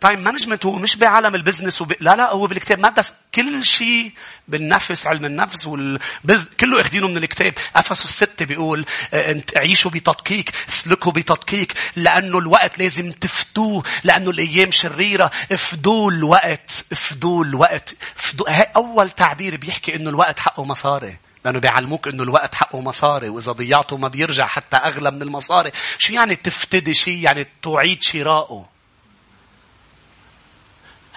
[0.00, 1.92] time management هو مش بعالم ال business وب...
[2.00, 4.12] لا لا هو بالكتاب ما بس كل شيء
[4.48, 6.48] بالنفس علم النفس والبز...
[6.60, 12.78] كله اخذينه من الكتاب افسس الستة بيقول آه، انت عيشوا بتدقيق اسلكوا بتدقيق لأنه الوقت
[12.78, 20.38] لازم تفدوه لأنه الأيام شريرة افدوا الوقت افدوا الوقت افدوا أول تعبير بيحكي إنه الوقت
[20.38, 25.22] حقه مصاري لأنه بيعلموك إنه الوقت حقه مصاري وإذا ضيعته ما بيرجع حتى أغلى من
[25.22, 25.70] المصاري.
[25.98, 28.75] شو يعني تفتدي شيء؟ يعني تعيد شراؤه.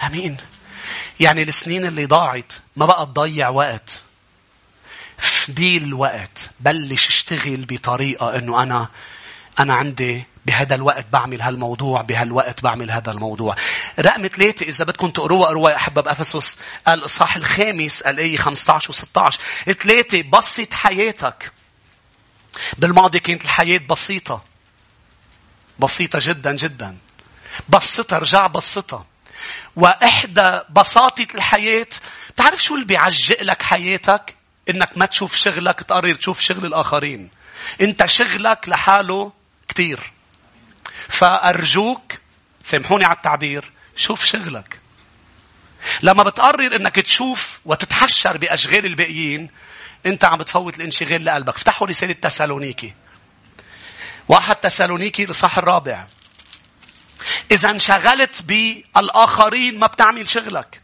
[0.02, 0.36] آمين.
[1.20, 4.02] يعني السنين اللي ضاعت ما بقى تضيع وقت.
[5.18, 6.50] فدي الوقت.
[6.60, 8.88] بلش اشتغل بطريقة إنه أنا
[9.58, 13.56] أنا عندي بهذا الوقت بعمل هالموضوع بهالوقت بعمل هذا الموضوع.
[13.98, 20.22] رقم ثلاثة إذا بدكم تقروها قروها أحبة بأفسس الإصحاح الخامس الآية 15 و 16 ثلاثة
[20.22, 21.52] بسط حياتك.
[22.78, 24.44] بالماضي كانت الحياة بسيطة.
[25.78, 26.96] بسيطة جدا جدا.
[27.68, 29.04] بسطها رجع بسطها.
[29.76, 31.86] وإحدى بساطة الحياة
[32.36, 34.36] تعرف شو اللي بيعجق لك حياتك؟
[34.70, 37.30] إنك ما تشوف شغلك تقرر تشوف شغل الآخرين.
[37.80, 39.32] أنت شغلك لحاله
[39.68, 40.12] كتير.
[41.08, 42.12] فأرجوك
[42.62, 44.80] سامحوني على التعبير شوف شغلك.
[46.02, 49.50] لما بتقرر إنك تشوف وتتحشر بأشغال الباقيين
[50.06, 52.94] إنت عم بتفوت الانشغال لقلبك افتحوا رسالة تسالونيكي
[54.28, 56.04] واحد تسالونيكي لصح الرابع
[57.50, 60.82] إذا انشغلت بالآخرين ما بتعمل شغلك.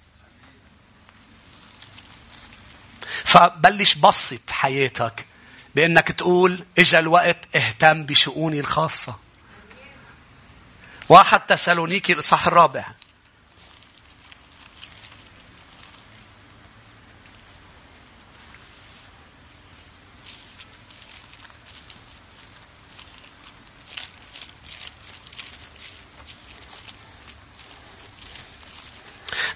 [3.24, 5.26] فبلش بسط حياتك
[5.74, 9.18] بأنك تقول إجا الوقت اهتم بشؤوني الخاصة.
[11.08, 12.84] واحد تسالونيكي الإصحاح الرابع.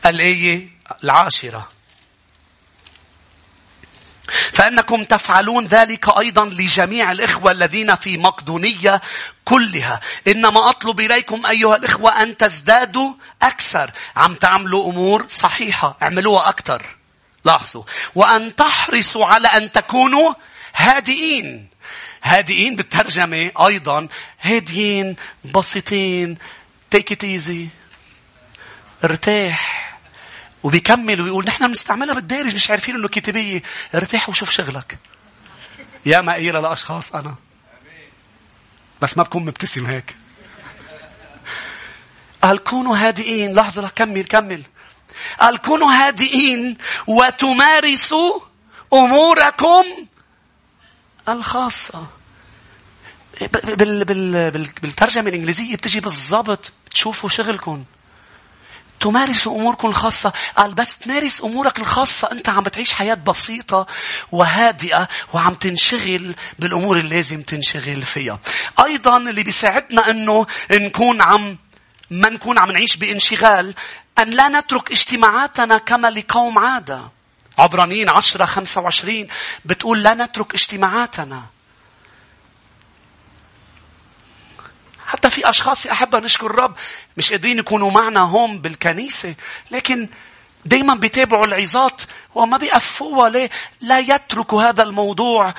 [0.07, 0.68] الآية
[1.05, 1.68] العاشرة
[4.53, 9.01] فإنكم تفعلون ذلك أيضا لجميع الإخوة الذين في مقدونية
[9.44, 10.01] كلها.
[10.26, 13.90] إنما أطلب إليكم أيها الإخوة أن تزدادوا أكثر.
[14.16, 15.96] عم تعملوا أمور صحيحة.
[16.03, 16.82] اعملوها أكثر.
[17.44, 17.84] لاحظوا.
[18.14, 20.34] وأن تحرصوا على أن تكونوا
[20.74, 21.68] هادئين.
[22.22, 24.09] هادئين بالترجمة أيضا
[24.40, 26.38] هادئين بسيطين
[26.94, 27.68] take it easy
[29.05, 29.89] ارتاح
[30.62, 33.62] وبيكمل ويقول نحن بنستعملها بالدارج مش عارفين إنه كتابية.
[33.94, 34.98] ارتاح وشوف شغلك.
[36.06, 37.34] يا ما قيلة لأشخاص أنا.
[39.00, 40.16] بس ما بكون مبتسم هيك.
[42.42, 43.54] قال كونوا هادئين.
[43.54, 44.62] لحظة كمل كمل.
[45.40, 48.40] قال كونوا هادئين وتمارسوا
[48.92, 49.84] أموركم
[51.28, 52.06] الخاصة.
[53.64, 54.50] بال بال
[54.82, 56.72] بالترجمة الإنجليزية بتجي بالضبط.
[56.90, 57.84] تشوفوا شغلكم.
[59.01, 60.32] تمارسوا أموركم الخاصة.
[60.57, 63.86] قال بس تمارس أمورك الخاصة أنت عم بتعيش حياة بسيطة
[64.32, 68.38] وهادئة وعم تنشغل بالأمور اللي لازم تنشغل فيها.
[68.84, 71.59] أيضا اللي بيساعدنا أنه نكون عم
[72.11, 73.74] ما نكون عم نعيش بانشغال
[74.18, 77.11] أن لا نترك اجتماعاتنا كما لقوم عادة.
[77.59, 79.28] عبرانيين عشرة خمسة وعشرين
[79.64, 81.42] بتقول لا نترك اجتماعاتنا.
[85.11, 86.74] حتى في أشخاص أحب نشكر الرب.
[87.16, 89.34] مش قادرين يكونوا معنا هون بالكنيسة
[89.70, 90.08] لكن
[90.64, 92.02] دايما بيتابعوا العظات
[92.34, 93.50] وما بيقفوها ليه؟
[93.80, 95.54] لا يتركوا هذا الموضوع.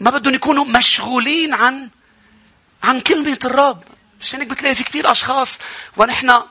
[0.00, 1.90] ما بدهم يكونوا مشغولين عن
[2.82, 3.82] عن كلمة الرب.
[4.20, 5.58] عشان هيك بتلاقي في كثير أشخاص
[5.96, 6.42] ونحن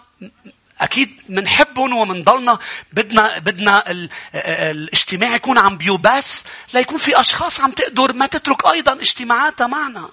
[0.81, 2.59] أكيد منحبهم ومنضلنا
[2.93, 4.09] بدنا بدنا ال...
[4.35, 6.43] الاجتماع يكون عم بيوبس.
[6.73, 10.09] ليكون في أشخاص عم تقدر ما تترك أيضا اجتماعاتها معنا.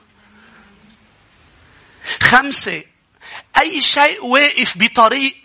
[2.21, 2.85] خمسة
[3.59, 5.37] أي شيء واقف بطريق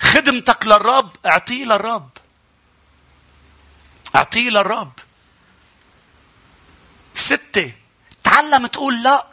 [0.00, 2.10] خدمتك للرب أعطيه للرب.
[4.14, 4.92] أعطيه للرب.
[7.14, 7.72] ستة
[8.24, 9.26] تعلم تقول لا.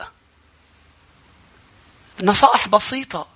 [2.24, 3.28] نصائح بسيطة.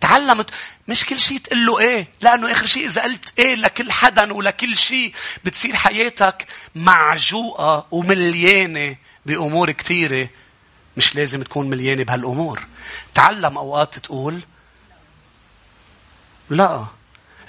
[0.00, 0.50] تعلمت
[0.88, 4.76] مش كل شيء تقول له إيه لأنه آخر شيء إذا قلت إيه لكل حدا ولكل
[4.78, 5.14] شيء
[5.44, 8.96] بتصير حياتك معجوقة ومليانة
[9.26, 10.28] بأمور كثيره
[10.96, 12.66] مش لازم تكون مليانة بهالأمور.
[13.14, 14.40] تعلم أوقات تقول
[16.50, 16.86] لا.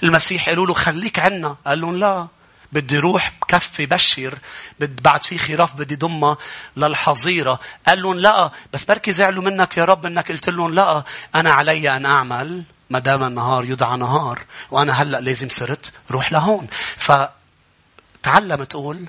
[0.02, 1.56] المسيح قالوا له خليك عنا.
[1.66, 2.28] قال لهم لا.
[2.72, 4.38] بدي روح بكفي بشر.
[4.80, 6.36] بدي بعد في خراف بدي ضمها
[6.76, 7.60] للحظيرة.
[7.86, 8.50] قال لهم لا.
[8.72, 11.04] بس بركي زعلوا منك يا رب إنك قلت لهم لا.
[11.34, 14.44] أنا علي أن أعمل ما دام النهار يدعى نهار.
[14.70, 16.66] وأنا هلأ لازم صرت روح لهون.
[16.96, 19.08] فتعلم تقول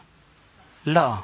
[0.86, 1.18] لا.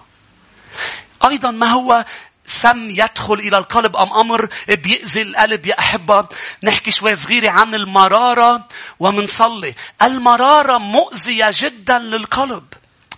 [1.26, 2.06] أيضا ما هو
[2.46, 6.28] سم يدخل إلى القلب أم أمر؟ بيأذي القلب يا أحبة.
[6.64, 8.68] نحكي شوي صغيرة عن المرارة
[9.00, 12.64] ومنصلي المرارة مؤذية جدا للقلب.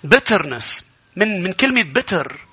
[0.07, 0.83] Bitterness.
[1.15, 2.44] من من كلمة bitter.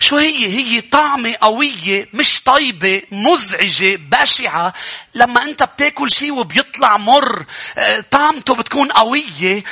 [0.00, 4.72] شو هي؟ هي طعمة قوية مش طيبة مزعجة بشعة
[5.14, 7.44] لما أنت بتاكل شيء وبيطلع مر
[7.78, 9.62] آه، طعمته بتكون قوية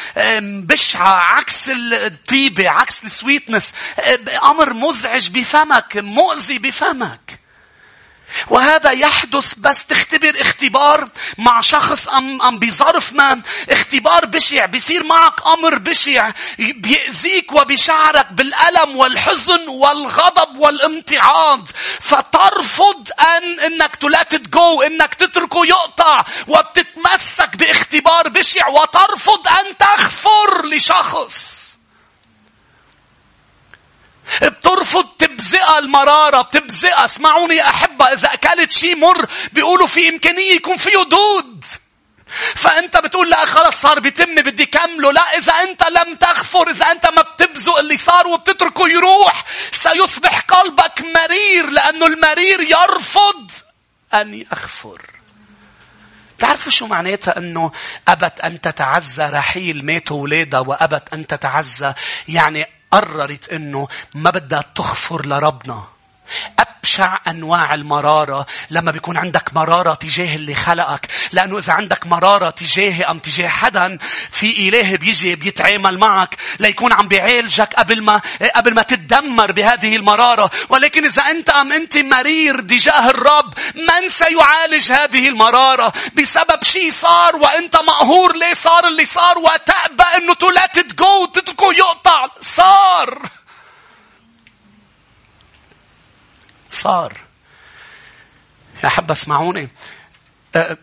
[0.40, 3.74] بشعة عكس الطيبة عكس السويتنس.
[4.00, 7.39] آه، أمر مزعج بفمك مؤذي بفمك.
[8.48, 11.08] وهذا يحدث بس تختبر اختبار
[11.38, 18.96] مع شخص أم, أم بظرف ما اختبار بشع بيصير معك أمر بشع بيأذيك وبشعرك بالألم
[18.96, 21.68] والحزن والغضب والامتعاض.
[22.00, 31.69] فترفض أن إنك تلات جو إنك تتركه يقطع وبتتمسك باختبار بشع وترفض أن تغفر لشخص.
[34.42, 40.76] بترفض تبزقها المرارة بتبزقها اسمعوني يا أحبة إذا أكلت شيء مر بيقولوا في إمكانية يكون
[40.76, 41.64] فيه دود.
[42.54, 45.12] فأنت بتقول لا خلص صار بيتمني بدي كمله.
[45.12, 51.00] لا إذا أنت لم تغفر إذا أنت ما بتبزق اللي صار وبتتركه يروح سيصبح قلبك
[51.00, 53.50] مرير لأنه المرير يرفض
[54.14, 55.02] أن يغفر.
[56.38, 57.72] تعرفوا شو معناتها؟ إنه
[58.08, 61.92] ابت أن تتعزى رحيل ماتوا اولادها وابت أن تتعزى
[62.28, 65.84] يعني قررت إنه ما بدها تغفر لربنا.
[66.58, 71.08] أبشع أنواع المرارة لما بيكون عندك مرارة تجاه اللي خلقك.
[71.32, 73.98] لأنه إذا عندك مرارة تجاهي أم تجاه حدا
[74.30, 78.20] في إله بيجي بيتعامل معك ليكون عم بيعالجك قبل ما
[78.56, 80.50] قبل ما تتدمر بهذه المرارة.
[80.68, 87.36] ولكن إذا أنت أم أنت مرير تجاه الرب من سيعالج هذه المرارة بسبب شيء صار
[87.36, 93.39] وأنت مقهور ليه صار اللي صار وتأبى أنه تو let جو تتركه يقطع صار.
[96.70, 97.20] صار.
[98.84, 99.68] يا حبة أسمعوني.
[100.56, 100.78] أه،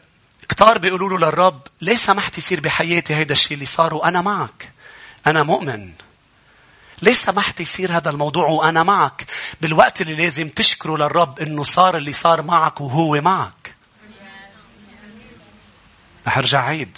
[0.49, 4.73] كتار بيقولوا له للرب ليه سمحت يصير بحياتي هيدا الشيء اللي صار وأنا معك؟
[5.27, 5.93] أنا مؤمن.
[7.01, 9.25] ليه سمحت يصير هذا الموضوع وأنا معك؟
[9.61, 13.75] بالوقت اللي لازم تشكره للرب إنه صار اللي صار معك وهو معك.
[16.27, 16.97] رح أرجع عيد.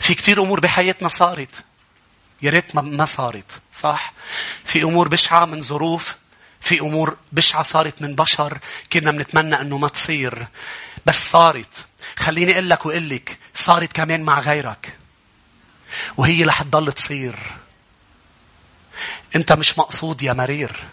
[0.00, 1.64] في كثير أمور بحياتنا صارت.
[2.42, 4.12] يا ريت ما صارت صح؟
[4.64, 6.16] في أمور بشعة من ظروف.
[6.60, 8.58] في أمور بشعة صارت من بشر
[8.92, 10.46] كنا بنتمنى أنه ما تصير.
[11.06, 11.84] بس صارت.
[12.16, 14.98] خليني أقول لك وأقول لك صارت كمان مع غيرك.
[16.16, 17.36] وهي رح تضل تصير.
[19.36, 20.84] أنت مش مقصود يا مرير.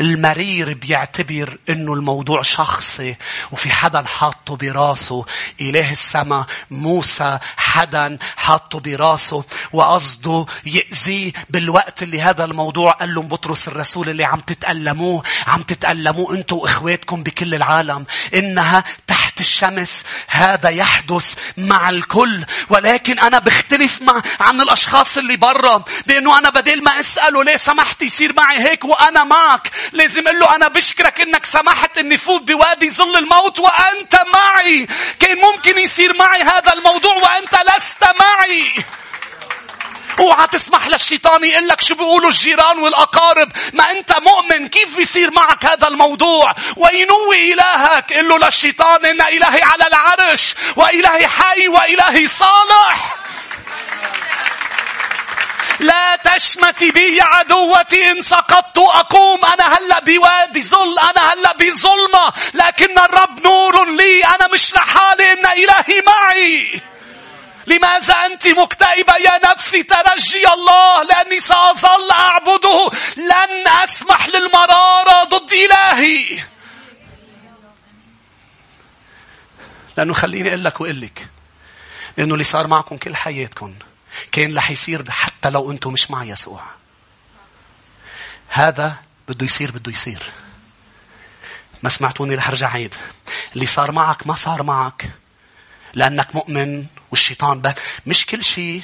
[0.00, 3.16] المرير بيعتبر إنه الموضوع شخصي
[3.52, 5.24] وفي حدا حاطه براسه.
[5.60, 13.68] اله السماء موسى حدا حاطه براسه وقصده يأذيه بالوقت اللي هذا الموضوع قال لهم بطرس
[13.68, 15.22] الرسول اللي عم تتألموه.
[15.46, 18.06] عم تتألموه أنتم وإخواتكم بكل العالم.
[18.34, 20.04] إنها تحت الشمس.
[20.28, 22.44] هذا يحدث مع الكل.
[22.68, 28.02] ولكن أنا بختلف مع عن الأشخاص اللي برا بإنه أنا بدل ما أسأله ليه سمحت
[28.02, 29.59] يصير معي هيك وأنا معك؟
[29.92, 34.88] لازم أقول له أنا بشكرك إنك سمحت إني فوت بوادي ظل الموت وأنت معي.
[35.20, 38.72] كان ممكن يصير معي هذا الموضوع وأنت لست معي.
[40.18, 43.52] اوعى تسمح للشيطان يقول لك شو بيقولوا الجيران والأقارب.
[43.72, 44.68] ما أنت مؤمن.
[44.68, 51.28] كيف بيصير معك هذا الموضوع؟ وينوي إلهك؟ قل له للشيطان إن إلهي على العرش وإلهي
[51.28, 53.16] حي وإلهي صالح.
[55.80, 59.44] لا تشمتي بي عدوتي إن سقطت أقوم.
[59.44, 62.32] أنا هلأ بوادي ظل أنا هلأ بظلمة.
[62.54, 64.24] لكن الرب نور لي.
[64.24, 66.80] أنا مش لحالي إن إلهي معي.
[67.66, 72.90] لماذا أنت مكتئبة يا نفسي؟ ترجي الله لأني سأظل أعبده.
[73.16, 76.44] لن أسمح للمرارة ضد إلهي.
[79.96, 81.28] لأنه خليني أقول لك وأقول لك
[82.18, 83.74] إنه اللي صار معكم كل حياتكم
[84.32, 86.64] كان رح يصير حتى لو أنتم مش مع يسوع.
[88.48, 88.96] هذا
[89.28, 90.22] بده يصير بده يصير.
[91.82, 92.94] ما سمعتوني رح ارجع عيد.
[93.54, 95.10] اللي صار معك ما صار معك.
[95.94, 98.82] لأنك مؤمن والشيطان بك مش كل شيء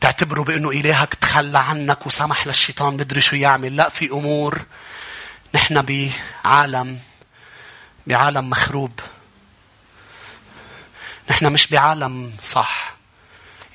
[0.00, 3.76] تعتبره بأنه إلهك تخلى عنك وسمح للشيطان بدري شو يعمل.
[3.76, 4.64] لا في أمور
[5.54, 5.82] نحن
[6.44, 7.00] بعالم
[8.06, 9.00] بعالم مخروب.
[11.30, 12.97] نحن مش بعالم صح.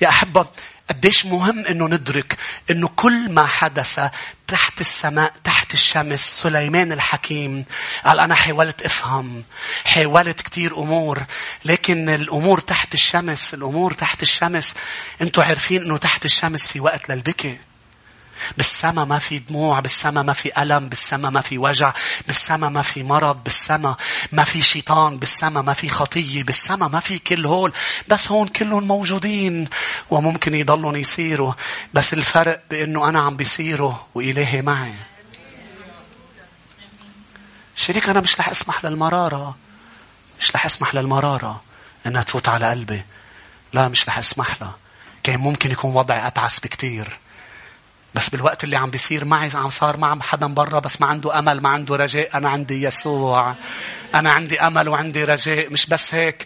[0.04, 0.46] يا أحبة
[0.90, 2.36] قديش مهم إنه ندرك
[2.70, 4.00] إنه كل ما حدث
[4.46, 7.64] تحت السماء تحت الشمس سليمان الحكيم
[8.04, 9.44] قال أنا حاولت أفهم
[9.84, 11.22] حاولت كتير أمور
[11.64, 14.74] لكن الأمور تحت الشمس الأمور تحت الشمس
[15.22, 17.58] أنتم عارفين إنه تحت الشمس في وقت للبكي
[18.56, 21.92] بالسما ما في دموع بالسما ما في ألم بالسما ما في وجع
[22.26, 23.96] بالسما ما في مرض بالسما
[24.32, 27.72] ما في شيطان بالسما ما في خطية بالسما ما في كل هول.
[28.08, 29.68] بس هون كلهم موجودين
[30.10, 31.52] وممكن يضلون يصيروا.
[31.94, 34.94] بس الفرق بأنه أنا عم بيصيروا وإلهي معي.
[37.76, 39.56] شريك أنا مش رح أسمح للمرارة.
[40.40, 41.62] مش رح أسمح للمرارة
[42.06, 43.02] أنها تفوت على قلبي.
[43.72, 44.76] لا مش رح أسمح لها.
[45.22, 47.18] كان ممكن يكون وضعي أتعس بكتير.
[48.14, 51.60] بس بالوقت اللي عم بيصير معي عم صار مع حدا برا بس ما عنده أمل
[51.62, 52.36] ما عنده رجاء.
[52.36, 53.54] أنا عندي يسوع.
[54.14, 55.72] أنا عندي أمل وعندي رجاء.
[55.72, 56.44] مش بس هيك.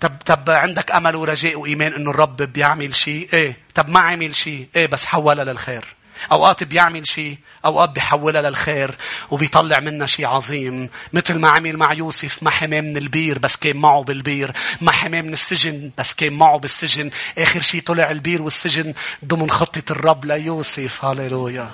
[0.00, 3.56] طب طب عندك أمل ورجاء وإيمان إنه الرب بيعمل شيء؟ إيه.
[3.74, 4.68] طب ما عمل شيء.
[4.76, 5.84] إيه بس حولها للخير.
[6.32, 7.38] أوقات بيعمل شيء.
[7.64, 8.94] أوقات بيحولها للخير
[9.30, 10.90] وبيطلع منها شيء عظيم.
[11.12, 14.52] مثل ما عمل مع يوسف ما حماه من البير بس كان معه بالبير.
[14.80, 17.10] ما حماه من السجن بس كان معه بالسجن.
[17.38, 18.94] آخر شيء طلع البير والسجن
[19.24, 21.04] ضمن خطة الرب ليوسف.
[21.04, 21.70] هاليلويا.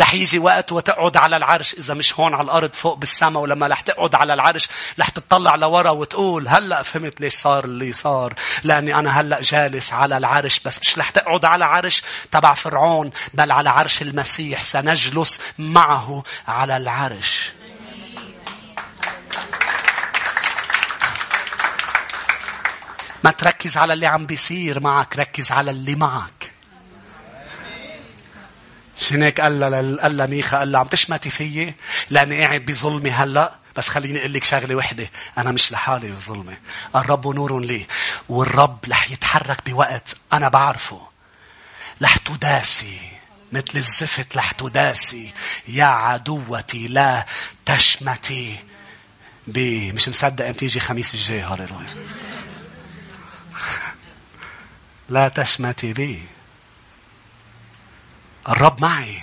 [0.00, 1.74] رح يجي وقت وتقعد على العرش.
[1.74, 4.68] إذا مش هون على الأرض فوق بالسماء ولما رح تقعد على العرش
[5.00, 8.34] رح تطلع لورا وتقول هلأ فهمت ليش صار اللي صار.
[8.64, 13.52] لأني أنا هلأ جالس على العرش بس مش رح تقعد على عرش تبع فرعون بل
[13.52, 14.62] على عرش المسيح.
[14.62, 17.50] سنجلس معه على العرش.
[23.24, 26.52] ما تركز على اللي عم بيصير معك ركز على اللي معك.
[28.96, 29.64] شنو هيك قال
[30.00, 31.74] قال ميخا قال عم تشمتي فيي؟
[32.10, 33.54] لأني قاعد بظلمي هلأ.
[33.76, 36.58] بس خليني أقول لك شغلة وحدة أنا مش لحالي بالظلمه
[36.96, 37.86] الرب نور لي
[38.28, 41.08] والرب رح يتحرك بوقت أنا بعرفه.
[42.02, 43.13] رح تداسي.
[43.54, 45.32] مثل الزفت لح تداسي
[45.68, 47.26] يا عدوتي لا
[47.66, 48.64] تشمتي.
[49.46, 52.06] بي مش مصدق إمتى يجي خميس الجاي هاليلويا
[55.08, 56.22] لا تشمتي بي.
[58.48, 59.22] الرب معي.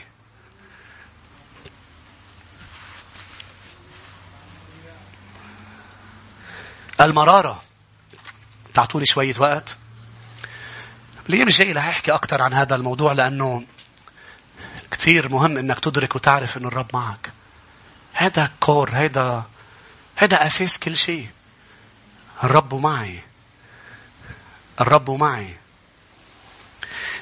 [7.02, 7.64] المرارة.
[8.74, 9.78] تعطوني شوية وقت.
[11.30, 13.66] الأيام الجاية رح أحكي أكثر عن هذا الموضوع لأنه
[14.92, 17.34] كثير مهم إنك تدرك وتعرف إنه الرب معك.
[18.14, 19.46] هذا كور هذا
[20.16, 21.30] هذا أساس كل شيء.
[22.44, 23.20] الرب معي.
[24.82, 25.56] الرب معي.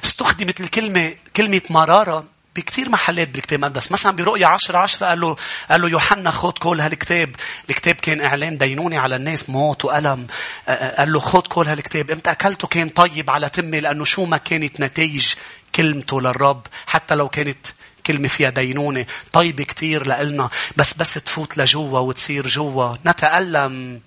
[0.04, 2.24] استخدمت الكلمة كلمة مرارة
[2.56, 3.92] بكثير محلات بالكتاب المقدس.
[3.92, 5.36] مثلا برؤيا عشرة عشرة قال له
[5.70, 7.36] قال له يوحنا خذ كل هالكتاب.
[7.70, 10.26] الكتاب كان إعلان دينوني على الناس موت وألم.
[10.68, 12.10] قال له خذ كل هالكتاب.
[12.10, 15.34] إمتى أكلته كان طيب على تمي لأنه شو ما كانت نتائج
[15.74, 17.66] كلمته للرب حتى لو كانت
[18.06, 19.06] كلمة فيها دينونة.
[19.32, 22.94] طيبة كتير لإلنا بس بس تفوت لجوا وتصير جوا.
[23.06, 24.00] نتألم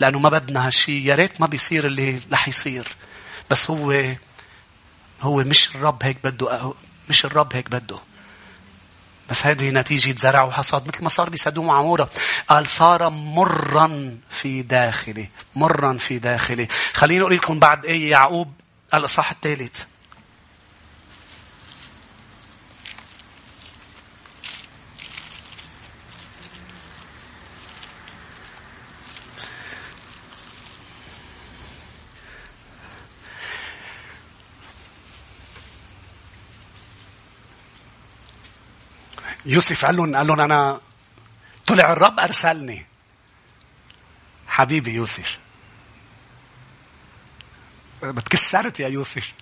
[0.00, 1.04] لأنه ما بدنا هالشي.
[1.04, 2.88] يا ريت ما بيصير اللي رح يصير.
[3.50, 4.14] بس هو
[5.20, 6.74] هو مش الرب هيك بده
[7.08, 7.98] مش الرب هيك بده.
[9.30, 12.10] بس هذه نتيجة زرع وحصاد مثل ما صار بسدوم وعمورة.
[12.48, 16.68] قال صار مرا في داخلي مرا في داخلي.
[16.92, 18.52] خليني أقول لكم بعد إيه يعقوب
[18.94, 19.84] الإصحاح الثالث.
[39.48, 40.80] يوسف قال لهم قال لهم أنا
[41.66, 42.86] طلع الرب أرسلني.
[44.48, 45.38] حبيبي يوسف.
[48.02, 49.32] بتكسرت يا يوسف.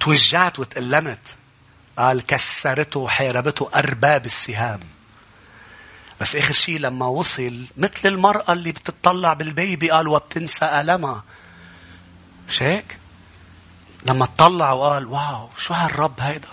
[0.00, 1.36] توجعت وتألمت.
[1.98, 4.80] قال كسرته وحاربته أرباب السهام.
[6.20, 11.24] بس آخر شيء لما وصل مثل المرأة اللي بتطلع بالبيبي قال وبتنسى ألمها.
[12.48, 12.98] مش هيك؟
[14.06, 16.48] لما اطلع وقال واو شو هالرب هيدا؟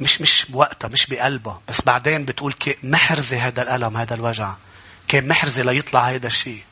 [0.00, 1.60] مش مش بوقتها مش بقلبها.
[1.68, 4.54] بس بعدين بتقول كي محرزة هذا الألم هذا الوجع.
[5.08, 6.62] كان محرزة ليطلع هذا الشيء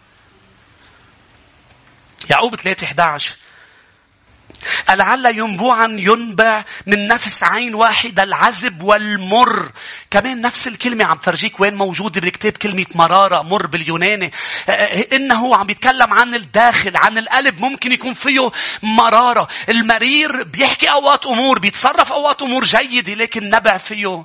[2.30, 3.36] يعقوب 3 11
[4.90, 9.72] لعل ينبوعا ينبع من نفس عين واحدة العذب والمر.
[10.10, 14.32] كمان نفس الكلمة عم فرجيك وين موجودة بالكتاب كلمة مرارة مر باليوناني.
[15.12, 18.50] إنه عم يتكلم عن الداخل عن القلب ممكن يكون فيه
[18.82, 19.48] مرارة.
[19.68, 24.24] المرير بيحكي أوقات أمور بيتصرف أوقات أمور جيدة لكن نبع فيه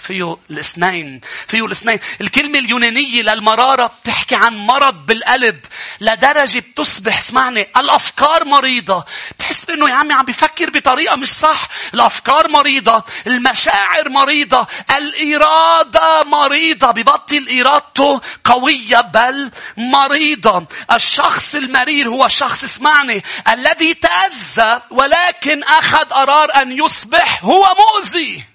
[0.00, 1.98] فيه الاثنين فيه الاثنين.
[2.20, 5.60] الكلمة اليونانية للمرارة بتحكي عن مرض بالقلب.
[6.00, 9.04] لدرجة بتصبح اسمعني الأفكار مريضة.
[9.36, 11.68] بتحس بأنه يا عمي عم بيفكر بطريقة مش صح.
[11.94, 16.90] الأفكار مريضة المشاعر مريضة الإرادة مريضة.
[16.90, 20.66] ببطل إرادته قوية بل مريضة.
[20.92, 28.49] الشخص المرير هو شخص اسمعني الذي تأذى ولكن أخذ قرار أن يصبح هو مؤذي.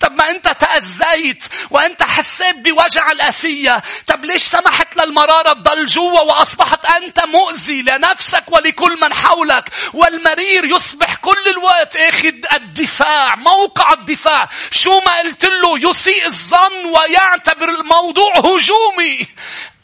[0.00, 3.82] طب ما انت تأذيت وانت حسيت بوجع الأسية.
[4.06, 11.14] طب ليش سمحت للمرارة تضل جوا وأصبحت أنت مؤذي لنفسك ولكل من حولك؟ والمرير يصبح
[11.14, 14.48] كل الوقت اخذ الدفاع موقع الدفاع.
[14.70, 19.26] شو ما قلت له؟ يسيء الظن ويعتبر الموضوع هجومي.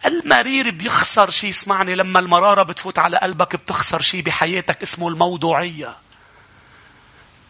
[0.06, 5.96] المرير بيخسر شيء اسمعني لما المرارة بتفوت على قلبك بتخسر شيء بحياتك اسمه الموضوعية.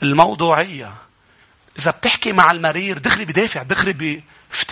[0.03, 0.93] الموضوعية.
[1.81, 4.20] إذا بتحكي مع المرير دغري بدافع دغري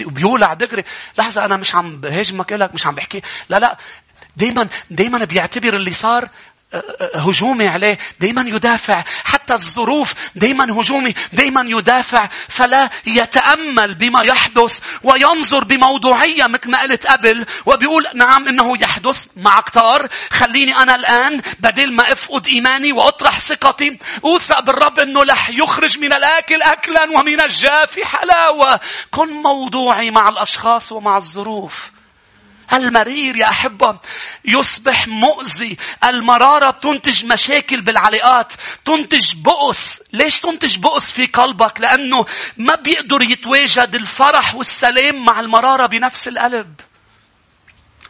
[0.01, 0.85] بيولع دغري
[1.19, 3.23] لحظة أنا مش عم بهاجمك لك مش عم بحكي.
[3.49, 3.79] لا لا
[4.37, 6.29] دايما دايما بيعتبر اللي صار
[7.15, 9.05] هجومي عليه دايما يدافع.
[9.25, 12.29] حتى الظروف دايما هجومي دايما يدافع.
[12.49, 19.61] فلا يتأمل بما يحدث وينظر بموضوعية مثل ما قلت قبل وبيقول نعم إنه يحدث مع
[19.61, 25.99] كتار خليني أنا الآن بدل ما أفقد إيماني وأطرح ثقتي اوثق بالرب إنه رح يخرج
[25.99, 28.81] من الأكل اكلا ومن الجاف حلاوة.
[29.11, 31.98] كن موضوعي مع الأشخاص ومع الظروف.
[32.73, 33.99] المرير يا أحبة
[34.45, 35.77] يصبح مؤذي.
[36.05, 38.53] المرارة تنتج مشاكل بالعلاقات
[38.85, 40.03] تنتج بؤس.
[40.13, 46.75] ليش تنتج بؤس في قلبك؟ لأنه ما بيقدر يتواجد الفرح والسلام مع المرارة بنفس القلب.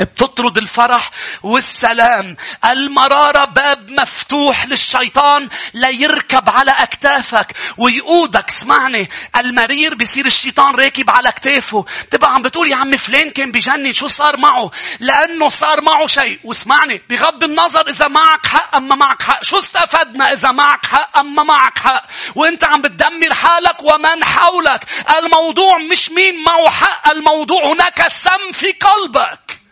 [0.00, 1.10] بتطرد الفرح
[1.42, 2.36] والسلام.
[2.64, 8.48] المرارة باب مفتوح للشيطان ليركب على أكتافك ويقودك.
[8.48, 11.84] اسمعني المرير بيصير الشيطان راكب على أكتافه.
[12.10, 14.70] تبقى عم بتقول يا عم فلان كان بجنن شو صار معه؟
[15.00, 16.40] لأنه صار معه شيء.
[16.44, 19.44] واسمعني بغض النظر إذا معك حق أما معك حق.
[19.44, 24.84] شو استفدنا إذا معك حق أما معك حق؟ وإنت عم بتدمر حالك ومن حولك.
[25.18, 29.67] الموضوع مش مين معه حق الموضوع هناك سم في قلبك.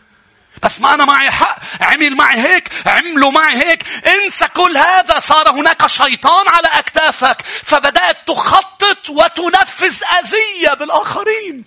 [0.63, 1.59] بس ما أنا معي حق.
[1.81, 4.07] عمل معي هيك عملوا معي هيك.
[4.07, 5.19] انسى كل هذا.
[5.19, 7.43] صار هناك شيطان على أكتافك.
[7.43, 11.65] فبدأت تخطط وتنفذ أذية بالآخرين.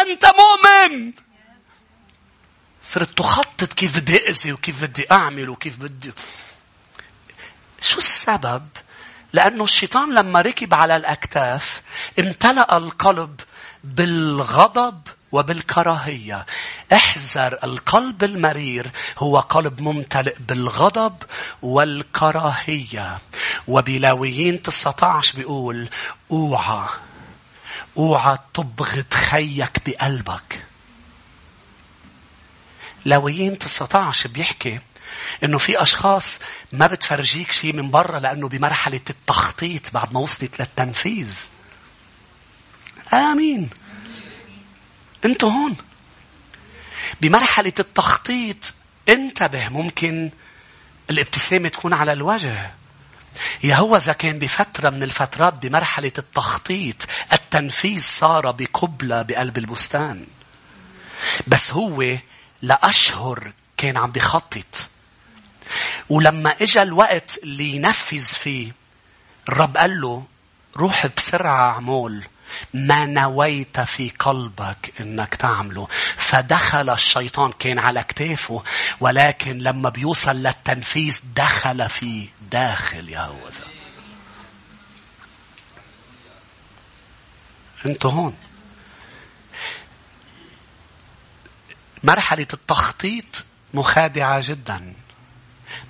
[0.00, 1.12] أنت مؤمن.
[2.82, 6.12] صرت تخطط كيف بدي أذي وكيف بدي أعمل وكيف بدي.
[7.80, 8.68] شو السبب؟
[9.32, 11.82] لأنه الشيطان لما ركب على الأكتاف
[12.18, 13.40] امتلأ القلب
[13.84, 16.46] بالغضب وبالكراهية.
[16.92, 21.16] احذر القلب المرير هو قلب ممتلئ بالغضب
[21.62, 23.18] والكراهية.
[23.66, 25.88] وبلاويين 19 بيقول
[26.30, 26.88] أوعى
[27.96, 30.64] أوعى تبغض خيك بقلبك.
[33.04, 34.80] لاويين 19 بيحكي
[35.44, 36.40] إنه في أشخاص
[36.72, 41.38] ما بتفرجيك شيء من برا لأنه بمرحلة التخطيط بعد ما وصلت للتنفيذ.
[43.14, 43.70] آمين.
[45.24, 45.76] أنتوا هون.
[47.20, 48.74] بمرحلة التخطيط
[49.08, 50.30] انتبه ممكن
[51.10, 52.74] الابتسامة تكون على الوجه.
[53.64, 60.26] يهوذا كان بفترة من الفترات بمرحلة التخطيط التنفيذ صار بقبلة بقلب البستان.
[61.46, 62.16] بس هو
[62.62, 64.88] لأشهر كان عم بخطط.
[66.08, 68.72] ولما اجى الوقت اللي ينفذ فيه
[69.48, 70.24] الرب قال له
[70.76, 72.24] روح بسرعة عمول.
[72.74, 75.88] ما نويت في قلبك إنك تعمله.
[76.16, 78.62] فدخل الشيطان كان على كتافه
[79.00, 83.64] ولكن لما بيوصل للتنفيذ دخل في داخل يهوذا.
[87.86, 88.36] أنتوا هون.
[92.04, 93.44] مرحلة التخطيط
[93.74, 94.94] مخادعة جدا.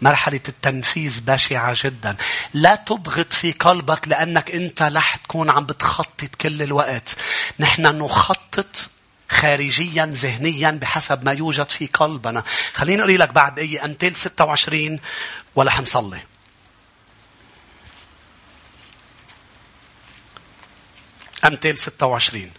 [0.03, 2.17] مرحلة التنفيذ بشعة جدا.
[2.55, 7.17] لا تبغض في قلبك لأنك أنت رح تكون عم بتخطط كل الوقت.
[7.59, 8.91] نحن نخطط
[9.29, 12.43] خارجيا ذهنيا بحسب ما يوجد في قلبنا.
[12.75, 15.01] خليني أقري لك بعد أي أمثال 26
[15.55, 16.21] ولا حنصلي.
[21.45, 22.51] أمثال 26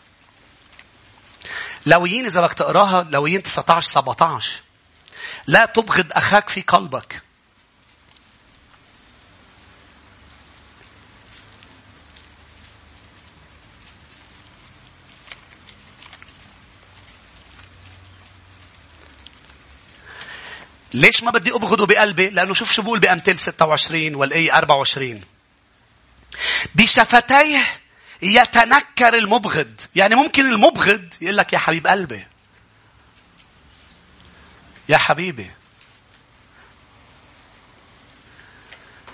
[1.86, 4.62] لويين إذا بدك تقراها لويين 19 17
[5.50, 7.22] لا تبغض أخاك في قلبك
[20.94, 25.22] ليش ما بدي أبغضه بقلبي؟ لأنه شوف شو بقول بأمثال 26 والآية 24.
[26.76, 27.64] بشفتيه
[28.22, 29.82] يتنكر المبغض.
[29.96, 32.29] يعني ممكن المبغض يقول لك يا حبيب قلبي.
[34.90, 35.52] يا حبيبي.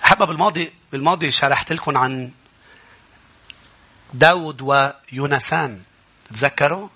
[0.04, 2.30] أحبة بالماضي بالماضي شرحت لكم عن
[4.14, 5.82] داود ويونسان.
[6.28, 6.88] تتذكروا؟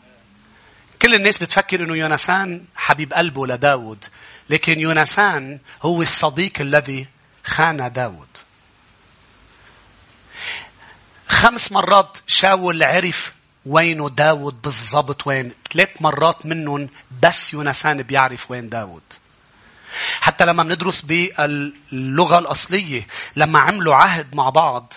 [1.03, 4.05] كل الناس بتفكر إنه يونسان حبيب قلبه لداود.
[4.51, 7.09] لكن يونسان هو الصديق الذي
[7.45, 8.29] خان داود.
[11.29, 13.33] خمس مرات شاول عرف
[13.67, 15.53] وينه داود بالضبط وين.
[15.73, 16.89] ثلاث مرات منهم
[17.23, 19.03] بس يونسان بيعرف وين داود.
[20.21, 23.07] حتى لما بندرس باللغة الأصلية
[23.37, 24.93] لما عملوا عهد مع بعض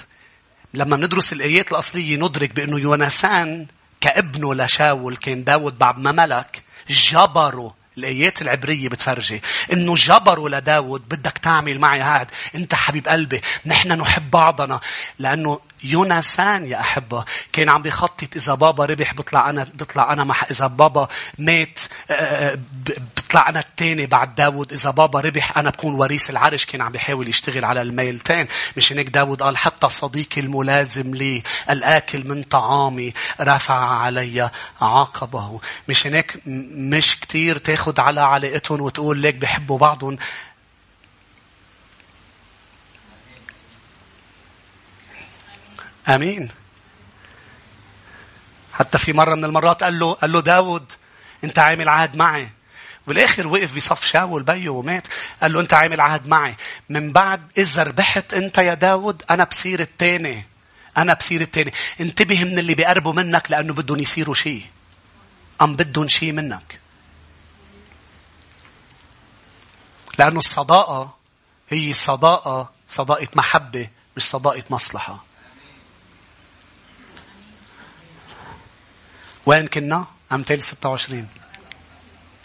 [0.74, 3.68] لما بندرس الآيات الأصلية ندرك بأنه يونسان
[4.02, 9.42] كابنه لشاول كان داود بعد ما ملك جبره الآيات العبرية بتفرجي.
[9.74, 12.32] إنه جبروا لداود بدك تعمل معي هاد.
[12.56, 14.80] أنت حبيب قلبي نحن نحب بعضنا.
[15.20, 17.26] لأنه يونسان يا أحبة.
[17.54, 21.80] كان عم بيخطط إذا بابا ربح بطلع أنا بطلع أنا مح إذا بابا مات
[22.12, 22.60] آه، آه،
[23.18, 24.74] بطلع أنا الثاني بعد داود.
[24.74, 26.66] إذا بابا ربح أنا بكون وريث العرش.
[26.66, 28.48] كان عم بيحاول يشتغل على الميلتين.
[28.78, 34.50] مش هيك داود قال حتى صديقي الملازم لي الآكل من طعامي رفع علي
[34.82, 35.60] عقبه.
[35.88, 40.18] مش هيك؟ مش كتير تاخد على علاقتهم وتقول ليك بحبوا بعضهم.
[46.08, 46.50] آمين.
[48.74, 50.92] حتى في مرة من المرات قال له قال له داود
[51.44, 52.50] أنت عامل عهد معي.
[53.08, 55.08] بالاخر وقف بصف شاول بيه ومات.
[55.42, 56.56] قال له أنت عامل عهد معي.
[56.90, 60.46] من بعد إذا ربحت أنت يا داود أنا بصير الثاني
[60.98, 64.66] أنا بصير الثاني انتبه من اللي بيقربوا منك لأنه بدهم يصيروا شيء.
[65.62, 66.83] أم بدهم شيء منك.
[70.20, 71.16] لأنه الصداقة
[71.70, 75.24] هي صداقة صداقة محبة مش صداقة مصلحة.
[79.46, 81.28] وين كنا؟ أمثال 26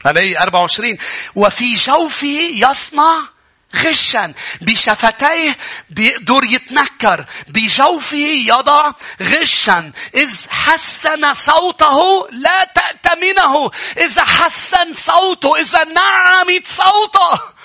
[0.05, 0.97] علي 24
[1.35, 3.29] وفي جوفه يصنع
[3.77, 4.33] غشا.
[4.61, 5.59] بشفتيه
[5.91, 7.25] بيقدر يتنكر.
[7.49, 8.17] بجوفه
[8.47, 8.93] يضع
[9.23, 9.93] غشا.
[10.15, 13.71] إذ حسن صوته لا تأتمنه.
[13.97, 17.58] إذا حسن صوته إذا نعمت صوته.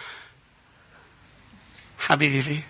[2.07, 2.63] حبيبي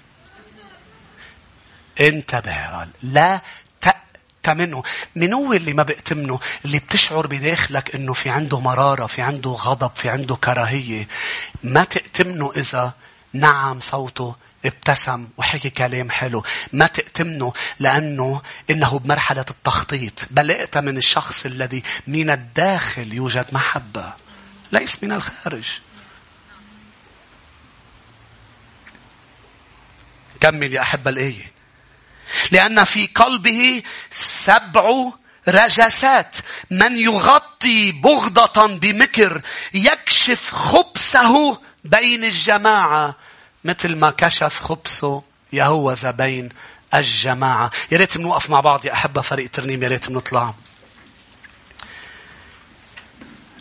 [2.02, 3.42] انتبه لا
[3.82, 4.84] تأتمنه
[5.16, 9.92] من هو اللي ما بيأتمنه اللي بتشعر بداخلك إنه في عنده مرارة في عنده غضب
[9.96, 11.08] في عنده كراهية.
[11.64, 12.94] ما تأتمنه إذا
[13.34, 16.44] نعم صوته ابتسم وحكي كلام حلو.
[16.74, 20.22] ما تأتمنه لأنه إنه بمرحلة التخطيط.
[20.32, 24.14] بل ائتمن الشخص الذي من الداخل يوجد محبة.
[24.72, 25.80] ليس من الخارج.
[30.44, 31.52] كمل يا أحب الآية.
[32.52, 33.82] لأن في قلبه
[34.12, 35.12] سبع
[35.48, 36.38] رجسات.
[36.72, 39.42] من يغطي بغضة بمكر
[39.74, 43.16] يكشف خبثه بين الجماعة.
[43.64, 45.24] مثل ما كشف خبثه
[45.54, 46.50] يهوذا بين
[46.94, 47.70] الجماعة.
[47.92, 50.54] يا ريت بنوقف مع بعض يا أحبة فريق ترنيم يا ريت بنطلع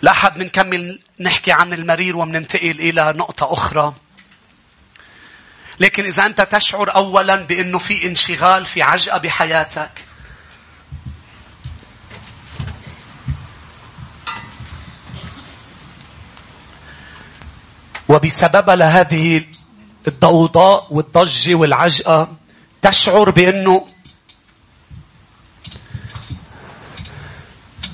[0.03, 3.95] لا حد بنكمل نحكي عن المرير ومننتقل إلى نقطة أخرى.
[5.83, 9.91] لكن إذا أنت تشعر أولا بأنه في انشغال في عجقة بحياتك.
[18.09, 19.45] وبسبب لهذه
[20.09, 22.37] الضوضاء والضجة والعجقة
[22.83, 23.87] تشعر بأنه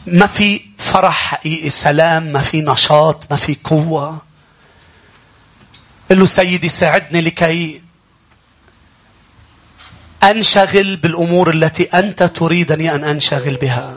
[0.07, 4.28] ما في فرح حقيقي سلام ما في نشاط ما في قوة.
[6.11, 7.81] قل له سيدي ساعدني لكي
[10.23, 13.95] أنشغل بالأمور التي أنت تريدني أن أنشغل بها.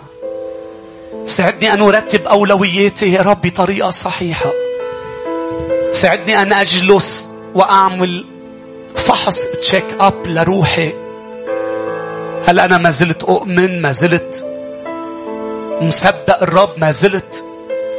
[1.26, 3.12] ساعدني أن أرتب أولوياتي.
[3.12, 4.51] يا رب بطريقة صحيحة.
[5.91, 8.26] ساعدني أن أجلس وأعمل
[8.95, 10.93] فحص تشيك أب لروحي.
[12.47, 14.45] هل أنا ما زلت أؤمن؟ ما زلت
[15.82, 17.45] مصدق الرب؟ ما زلت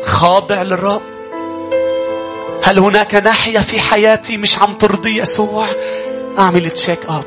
[0.04, 1.11] خاضع للرب؟
[2.64, 5.66] هل هناك ناحية في حياتي مش عم ترضي يسوع؟
[6.38, 7.24] أعمل تشيك أب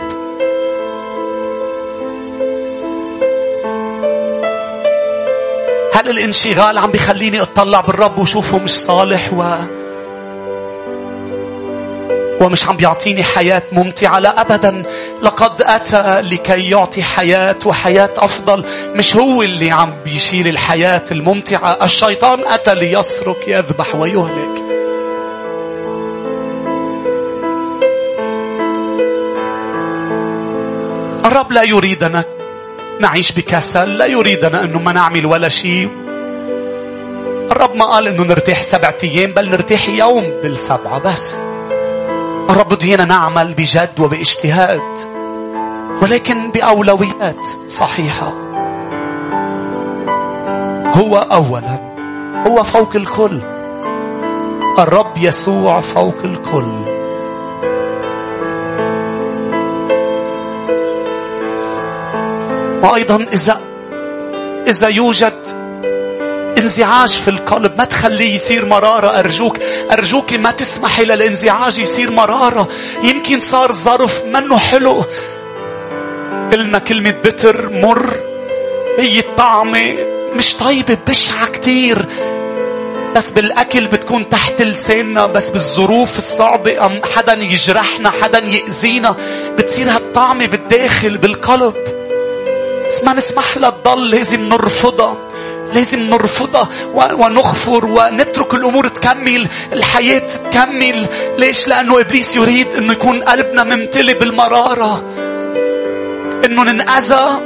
[5.94, 9.44] هل الانشغال عم بيخليني أطلع بالرب وشوفه مش صالح و
[12.42, 14.84] ومش عم بيعطيني حياة ممتعة؟ لا أبدا.
[15.22, 18.66] لقد أتى لكي يعطي حياة وحياة أفضل.
[18.96, 21.78] مش هو اللي عم بيشيل الحياة الممتعة.
[21.84, 24.75] الشيطان أتى ليسرق يذبح ويهلك.
[31.26, 32.24] الرب لا يريدنا
[33.00, 35.90] نعيش بكسل لا يريدنا أنه ما نعمل ولا شيء.
[37.52, 41.36] الرب ما قال أنه نرتاح سبعة أيام بل نرتاح يوم بالسبعة بس.
[42.50, 44.82] الرب بده نعمل بجد وباجتهاد
[46.02, 48.34] ولكن بأولويات صحيحة.
[50.94, 51.80] هو أولا
[52.48, 53.40] هو فوق الكل.
[54.80, 56.95] الرب يسوع فوق الكل.
[62.86, 63.62] وأيضا إذا
[64.68, 65.34] إذا يوجد
[66.58, 69.20] انزعاج في القلب ما تخليه يصير مرارة.
[69.20, 69.58] أرجوك
[69.92, 72.68] أرجوك ما تسمحي للانزعاج يصير مرارة.
[73.04, 75.04] يمكن صار ظرف منه حلو.
[76.52, 78.14] قلنا كلمة بتر مر
[78.98, 79.96] هي الطعمة
[80.36, 82.06] مش طيبة بشعة كتير.
[83.16, 86.86] بس بالأكل بتكون تحت لساننا بس بالظروف الصعبة.
[86.86, 89.16] أم حدا يجرحنا حدا يأذينا.
[89.58, 91.95] بتصير هالطعمة بالداخل بالقلب.
[93.04, 95.18] ما نسمح لها تضل لازم نرفضها
[95.74, 103.64] لازم نرفضها ونغفر ونترك الأمور تكمل الحياة تكمل ليش؟ لأنه إبليس يريد أنه يكون قلبنا
[103.64, 105.04] ممتلئ بالمرارة
[106.46, 107.40] أنه ننأذى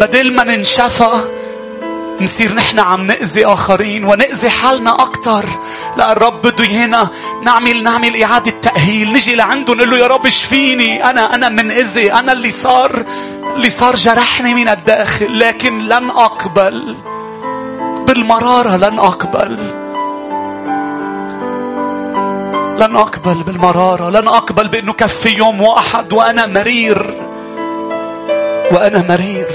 [0.00, 1.20] بدل ما ننشفى
[2.20, 5.44] نصير نحن عم نأذي آخرين ونأذي حالنا أكثر
[5.96, 7.08] لا الرب بده إيانا
[7.42, 9.12] نعمل نعمل إعادة تأهيل.
[9.12, 11.10] نجي لعنده نقول له يا رب اشفيني.
[11.10, 12.12] أنا أنا من إذي.
[12.12, 13.04] أنا اللي صار
[13.56, 15.38] اللي صار جرحني من الداخل.
[15.38, 16.96] لكن لن أقبل.
[18.06, 19.52] بالمرارة لن أقبل.
[22.78, 24.10] لن أقبل بالمرارة.
[24.10, 27.28] لن أقبل بأنه كفي يوم واحد وأنا مرير.
[28.72, 29.51] وأنا مرير.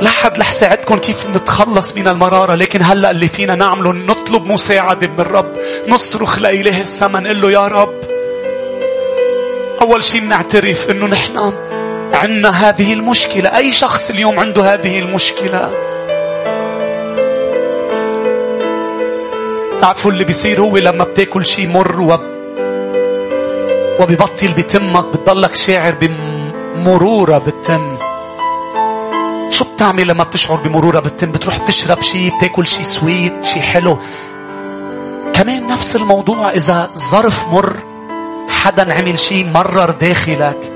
[0.00, 2.54] لا حد رح ساعدكم كيف نتخلص من المرارة.
[2.54, 5.52] لكن هلأ اللي فينا نعمله نطلب مساعدة من الرب.
[5.88, 7.94] نصرخ لإله السماء نقول له يا رب
[9.80, 11.52] أول شيء نعترف أنه نحن
[12.14, 13.56] عندنا هذه المشكلة.
[13.56, 15.70] أي شخص اليوم عنده هذه المشكلة؟
[19.80, 22.20] تعرفوا اللي بيصير هو لما بتاكل شيء مر وب...
[24.00, 27.95] وببطل بتمك بتضلك شاعر بمرورة بالتم.
[29.50, 33.98] شو بتعمل لما بتشعر بمرورة بالتم بتروح بتشرب شيء بتاكل شيء سويت شيء حلو.
[35.34, 37.76] كمان نفس الموضوع إذا ظرف مر
[38.48, 40.72] حدا عمل شيء مرر داخلك.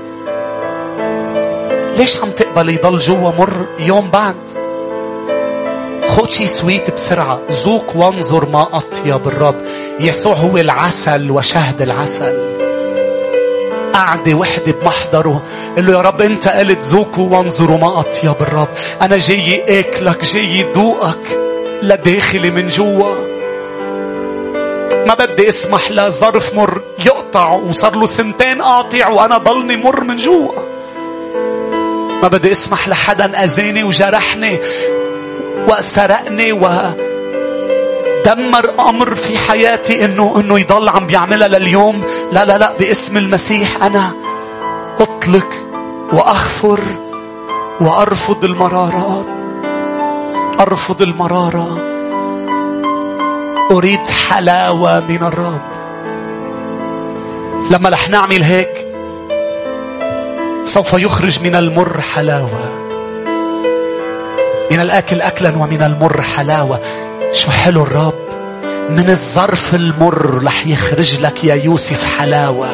[1.97, 4.35] ليش عم تقبل يضل جوا مر يوم بعد؟
[6.07, 7.39] خد شي سويت بسرعة.
[7.51, 9.55] ذوق وانظر ما أطيب الرب.
[9.99, 12.50] يسوع هو العسل وشهد العسل.
[14.01, 15.43] قعدة وحدة بمحضره.
[15.75, 18.67] قال له يا رب أنت قلت ذوقوا وانظروا ما أطيب الرب.
[19.01, 21.39] أنا جاي أكلك جاي ذوقك
[21.83, 23.15] لداخلي من جوا.
[25.07, 30.51] ما بدي اسمح لظرف مر يقطع وصار له سنتين قاطع وأنا ضلني مر من جوا.
[32.21, 34.59] ما بدي اسمح لحدا أذاني وجرحني
[35.67, 36.67] وسرقني و
[38.25, 42.03] دمر أمر في حياتي إنه إنه يضل عم بيعملها لليوم.
[42.31, 44.13] لا لا لا باسم المسيح أنا
[44.99, 45.47] أطلق
[46.13, 46.79] وأغفر
[47.81, 49.25] وأرفض المرارات.
[50.59, 51.77] أرفض المراره
[53.71, 55.61] أريد حلاوة من الرب.
[57.71, 58.87] لما رح نعمل هيك
[60.63, 62.71] سوف يخرج من المر حلاوة.
[64.71, 67.10] من الأكل أكلا ومن المر حلاوة.
[67.33, 68.13] شو حلو الرب.
[68.89, 72.69] من الظرف المر رح يخرج لك يا يوسف حلاوة.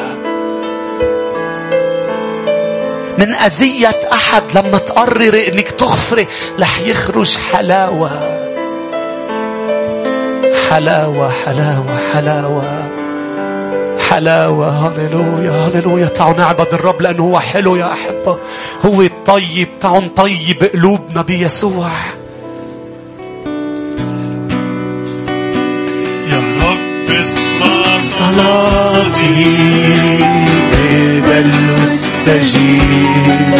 [3.18, 6.28] من أذية أحد لما تقرري إنك تغفري
[6.60, 8.10] رح يخرج حلاوة.
[10.70, 12.84] حلاوة حلاوة حلاوة.
[14.10, 16.08] حلاوة هللويا هللويا.
[16.08, 18.38] تعالوا نعبد الرب لأنه هو حلو يا أحبة.
[18.86, 19.68] هو الطيب.
[19.82, 22.17] تعالوا نطيب قلوبنا بيسوع.
[28.02, 29.46] صلاتي
[30.74, 33.54] بدل مستجيب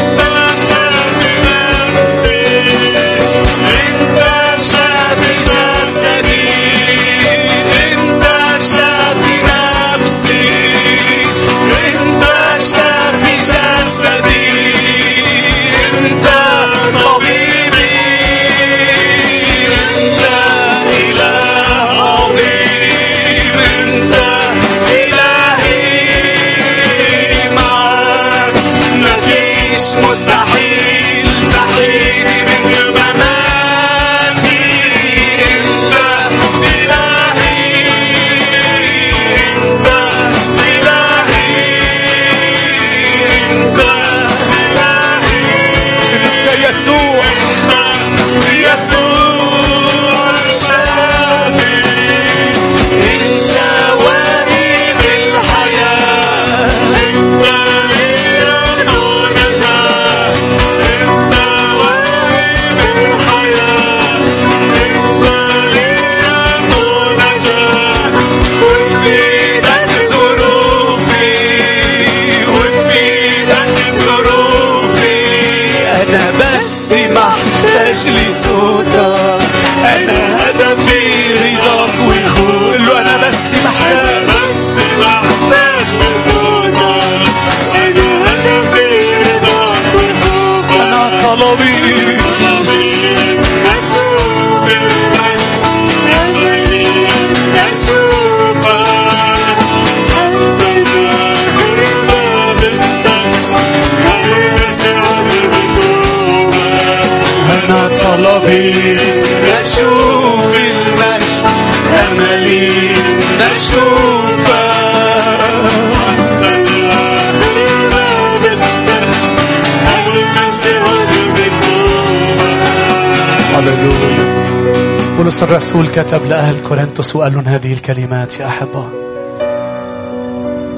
[125.46, 128.88] الرسول كتب لأهل كورنثوس وقال لهم هذه الكلمات يا أحبة.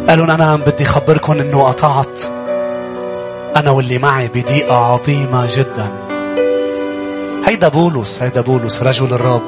[0.09, 2.23] قالوا أنا عم بدي أخبركم أنه قطعت.
[3.57, 5.91] أنا واللي معي بضيقة عظيمة جدا.
[7.47, 9.43] هيدا بولس هيدا بولس رجل الرب.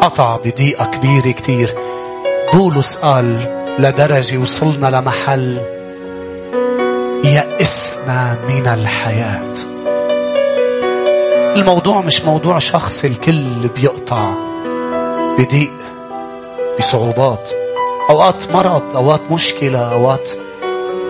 [0.00, 1.74] قطع بضيقة كبيرة كتير.
[2.52, 3.46] بولس قال
[3.78, 5.60] لدرجة وصلنا لمحل
[7.24, 9.69] يأسنا من الحياة.
[11.56, 14.34] الموضوع مش موضوع شخص الكل بيقطع
[15.38, 15.72] بضيق
[16.78, 17.50] بصعوبات
[18.10, 20.30] أوقات مرض أوقات مشكلة أوقات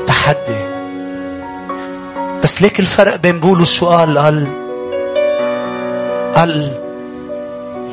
[0.07, 0.67] تحدي.
[2.43, 4.47] بس ليك الفرق بين بولس شو قال قال
[6.35, 6.73] قال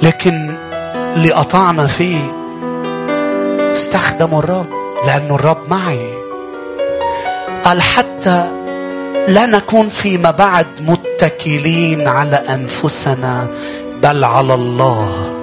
[0.04, 0.56] لكن
[1.16, 2.32] اللي قطعنا فيه
[3.72, 4.68] استخدموا الرب
[5.06, 6.14] لأنه الرب معي.
[7.66, 8.52] قال حتى
[9.28, 10.68] لا نكون فيما بعد
[11.18, 13.48] متكلين على أنفسنا
[14.04, 15.34] بل على الله.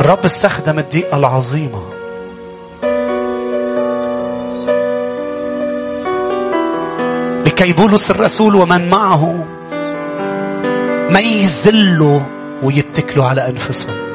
[0.00, 1.82] الرب استخدم الضيقه العظيمه
[7.46, 9.44] لكي بولس الرسول ومن معه.
[11.10, 12.20] ما يزلوا
[12.62, 14.05] ويتكلوا على أنفسهم.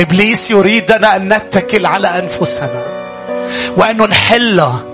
[0.00, 2.82] إبليس يريدنا أن نتكل على أنفسنا.
[3.76, 4.84] وأنه نحلها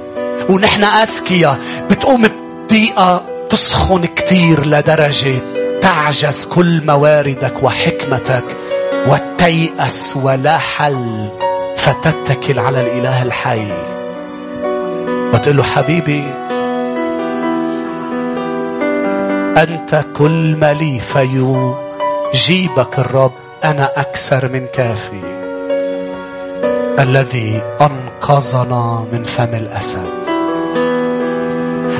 [0.48, 1.58] ونحن أذكياء
[1.90, 5.40] بتقوم الضيقة تسخن كتير لدرجة
[5.80, 8.56] تعجز كل مواردك وحكمتك
[9.06, 11.28] وتيأس ولا حل
[11.76, 13.72] فتتكل على الإله الحي.
[15.34, 16.24] وتقول له حبيبي
[19.56, 21.74] أنت كل ما لي فيو
[22.34, 23.45] جيبك الرب.
[23.64, 25.46] أنا أكثر من كافي
[27.00, 30.26] الذي أنقذنا من فم الأسد.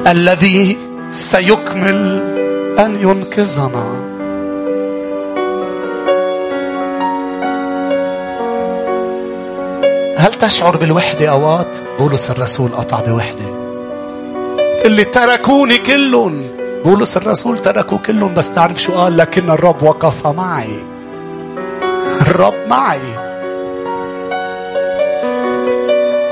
[0.07, 0.79] الذي
[1.11, 2.23] سيكمل
[2.79, 4.17] أن ينقذنا.
[10.19, 13.57] هل تشعر بالوحدة أوقات؟ بولس الرسول قطع بوحدة.
[14.85, 16.43] اللي تركوني كلهم
[16.85, 20.96] بولس الرسول تركوا كلهم بس تعرف شو قال؟ لكن الرب وقف معي.
[22.27, 23.01] الرب معي.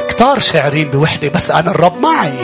[0.09, 2.39] كتار شاعرين بوحدة بس أنا الرب معي.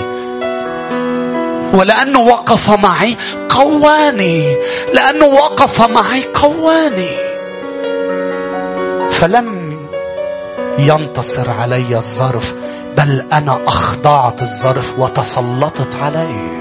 [1.74, 3.16] ولأنه وقف معي
[3.48, 4.56] قواني
[4.94, 7.16] لأنه وقف معي قواني.
[9.10, 9.78] فلم
[10.78, 12.55] ينتصر علي الظرف
[12.97, 16.60] بل أنا أخضعت الظرف وتسلطت عليه.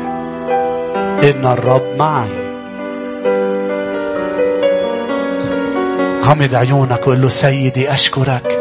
[1.24, 2.39] إن الرب معي.
[6.30, 8.60] غمض عيونك وقل له سيدي أشكرك.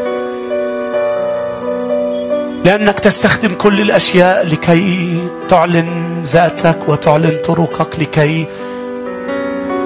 [2.64, 5.18] لأنك تستخدم كل الأشياء لكي
[5.48, 8.46] تعلن ذاتك وتعلن طرقك لكي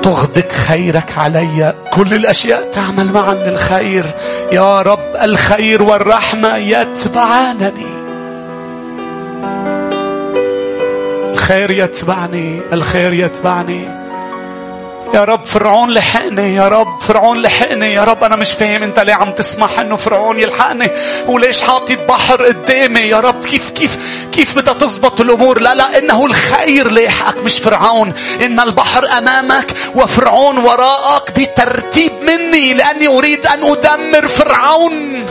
[0.02, 1.74] تغدق خيرك علي.
[1.92, 4.04] كل الأشياء تعمل معا للخير.
[4.52, 7.92] يا رب الخير والرحمة يتبعانني.
[11.32, 14.01] الخير يتبعني الخير يتبعني.
[15.14, 19.14] يا رب فرعون لحقني يا رب فرعون لحقني يا رب أنا مش فاهم أنت ليه
[19.14, 20.90] عم تسمح أنه فرعون يلحقني؟
[21.26, 23.98] وليش حاطط بحر قدامي؟ يا رب كيف كيف
[24.32, 28.12] كيف بدها تزبط الأمور؟ لا لا إنه الخير لاحقك مش فرعون.
[28.42, 35.24] إن البحر أمامك وفرعون وراءك بترتيب مني لأني أريد أن أدمر فرعون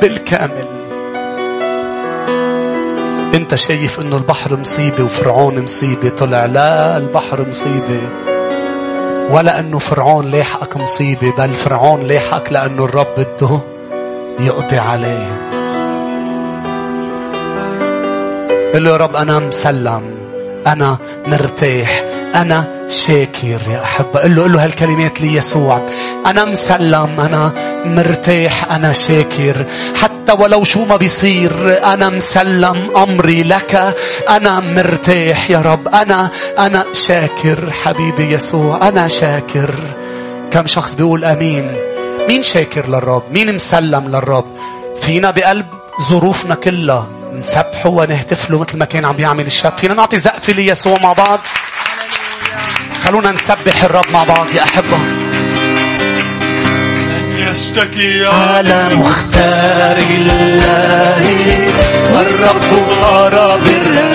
[0.00, 0.68] بالكامل.
[3.34, 8.00] أنت شايف إنه البحر مصيبة وفرعون مصيبة طلع لا البحر مصيبة.
[9.30, 13.60] ولا أنه فرعون لاحقك مصيبة بل فرعون لاحقك لأنه الرب بده
[14.40, 15.54] يقضي عليه.
[18.74, 20.02] قل له يا رب أنا مسلم
[20.66, 22.03] أنا مرتاح
[22.34, 24.20] أنا شاكر يا أحبة.
[24.20, 25.88] قل له قل له هالكلمات ليسوع.
[26.26, 27.52] أنا مسلم أنا
[27.84, 29.66] مرتاح أنا شاكر.
[30.02, 33.94] حتى ولو شو ما بيصير أنا مسلم أمري لك.
[34.28, 35.88] أنا مرتاح يا رب.
[35.88, 38.88] أنا أنا شاكر حبيبي يسوع.
[38.88, 39.80] أنا شاكر.
[40.52, 41.76] كم شخص بيقول أمين؟
[42.28, 44.46] مين شاكر للرب؟ مين مسلم للرب؟
[45.00, 45.66] فينا بقلب
[46.10, 47.06] ظروفنا كلها.
[47.32, 49.78] نسبحه ونهتف له مثل ما كان عم بيعمل الشاب.
[49.78, 51.40] فينا نعطي زقفة ليسوع مع بعض.
[53.04, 54.98] خلونا نسبح الرب مع بعض يا أحبة.
[57.50, 61.22] يشتكي على مختار الله
[62.14, 64.10] والرب صار برنا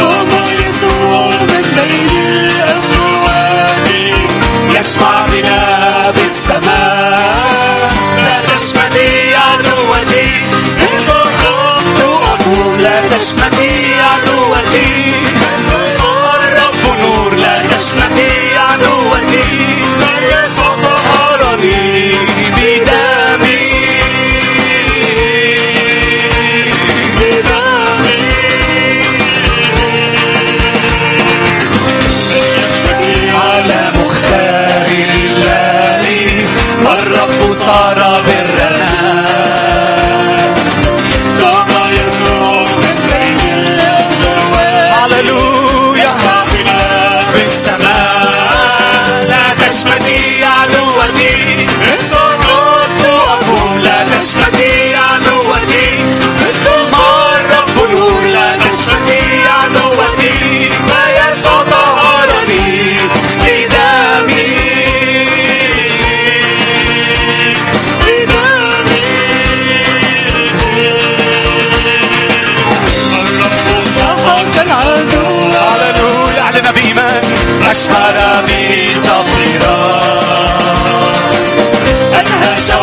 [0.00, 0.28] قام
[0.66, 2.16] يسوع من بين
[2.50, 3.88] الأموات
[4.80, 7.90] يشفع بنا بالسماء.
[8.16, 10.30] لا تشمتي عدوتي
[10.82, 15.09] إن ضربت أقول لا تشمتي عدوتي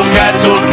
[0.08, 0.67] nunca tuve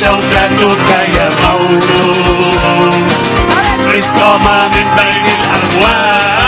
[0.00, 3.12] شوكتك يا مولود
[3.94, 4.12] عز
[4.44, 6.39] ما من بين الأموات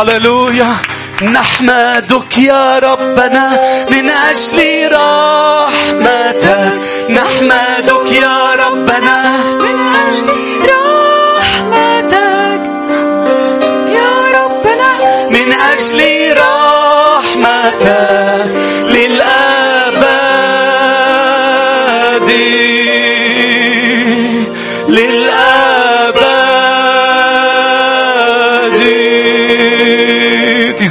[0.00, 0.76] هللويا
[1.22, 3.60] نحمدك يا ربنا
[3.90, 6.72] من أجل رحمتك.
[7.10, 10.49] نحمدك يا ربنا من أجل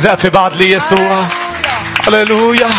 [0.10, 1.28] نقفة بعد ليسوع
[2.08, 2.70] هللويا.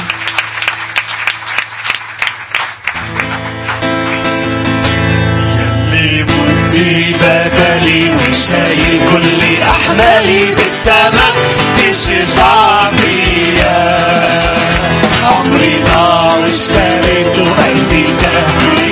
[5.92, 11.34] يلي مدي بدلي وشايل كل أحمالي بالسماء
[12.96, 13.78] فيا
[15.24, 18.89] عمري ضاع اشتريته قلبي تهوي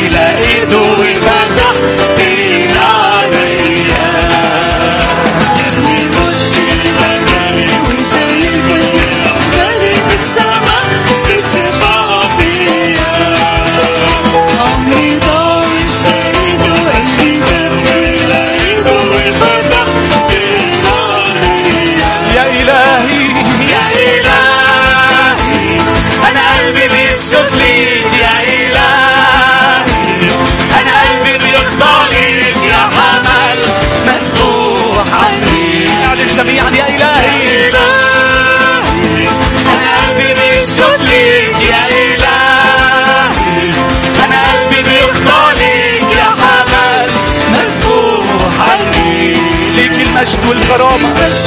[50.49, 51.38] والكرامة.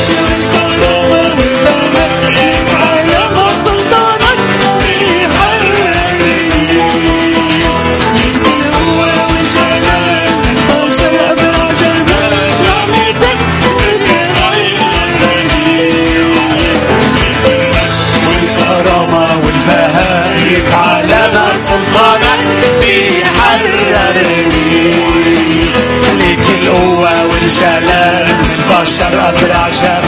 [29.01, 30.01] Arkadaşlar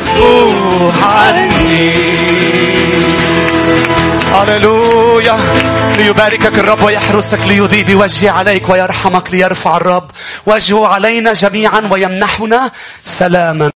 [0.00, 1.90] مسفوح عني
[4.32, 5.38] هللويا.
[5.96, 10.10] ليباركك الرب ويحرسك ليضيء بوجهه عليك ويرحمك ليرفع الرب.
[10.46, 12.70] وجهه علينا جميعا ويمنحنا
[13.04, 13.68] سلاما.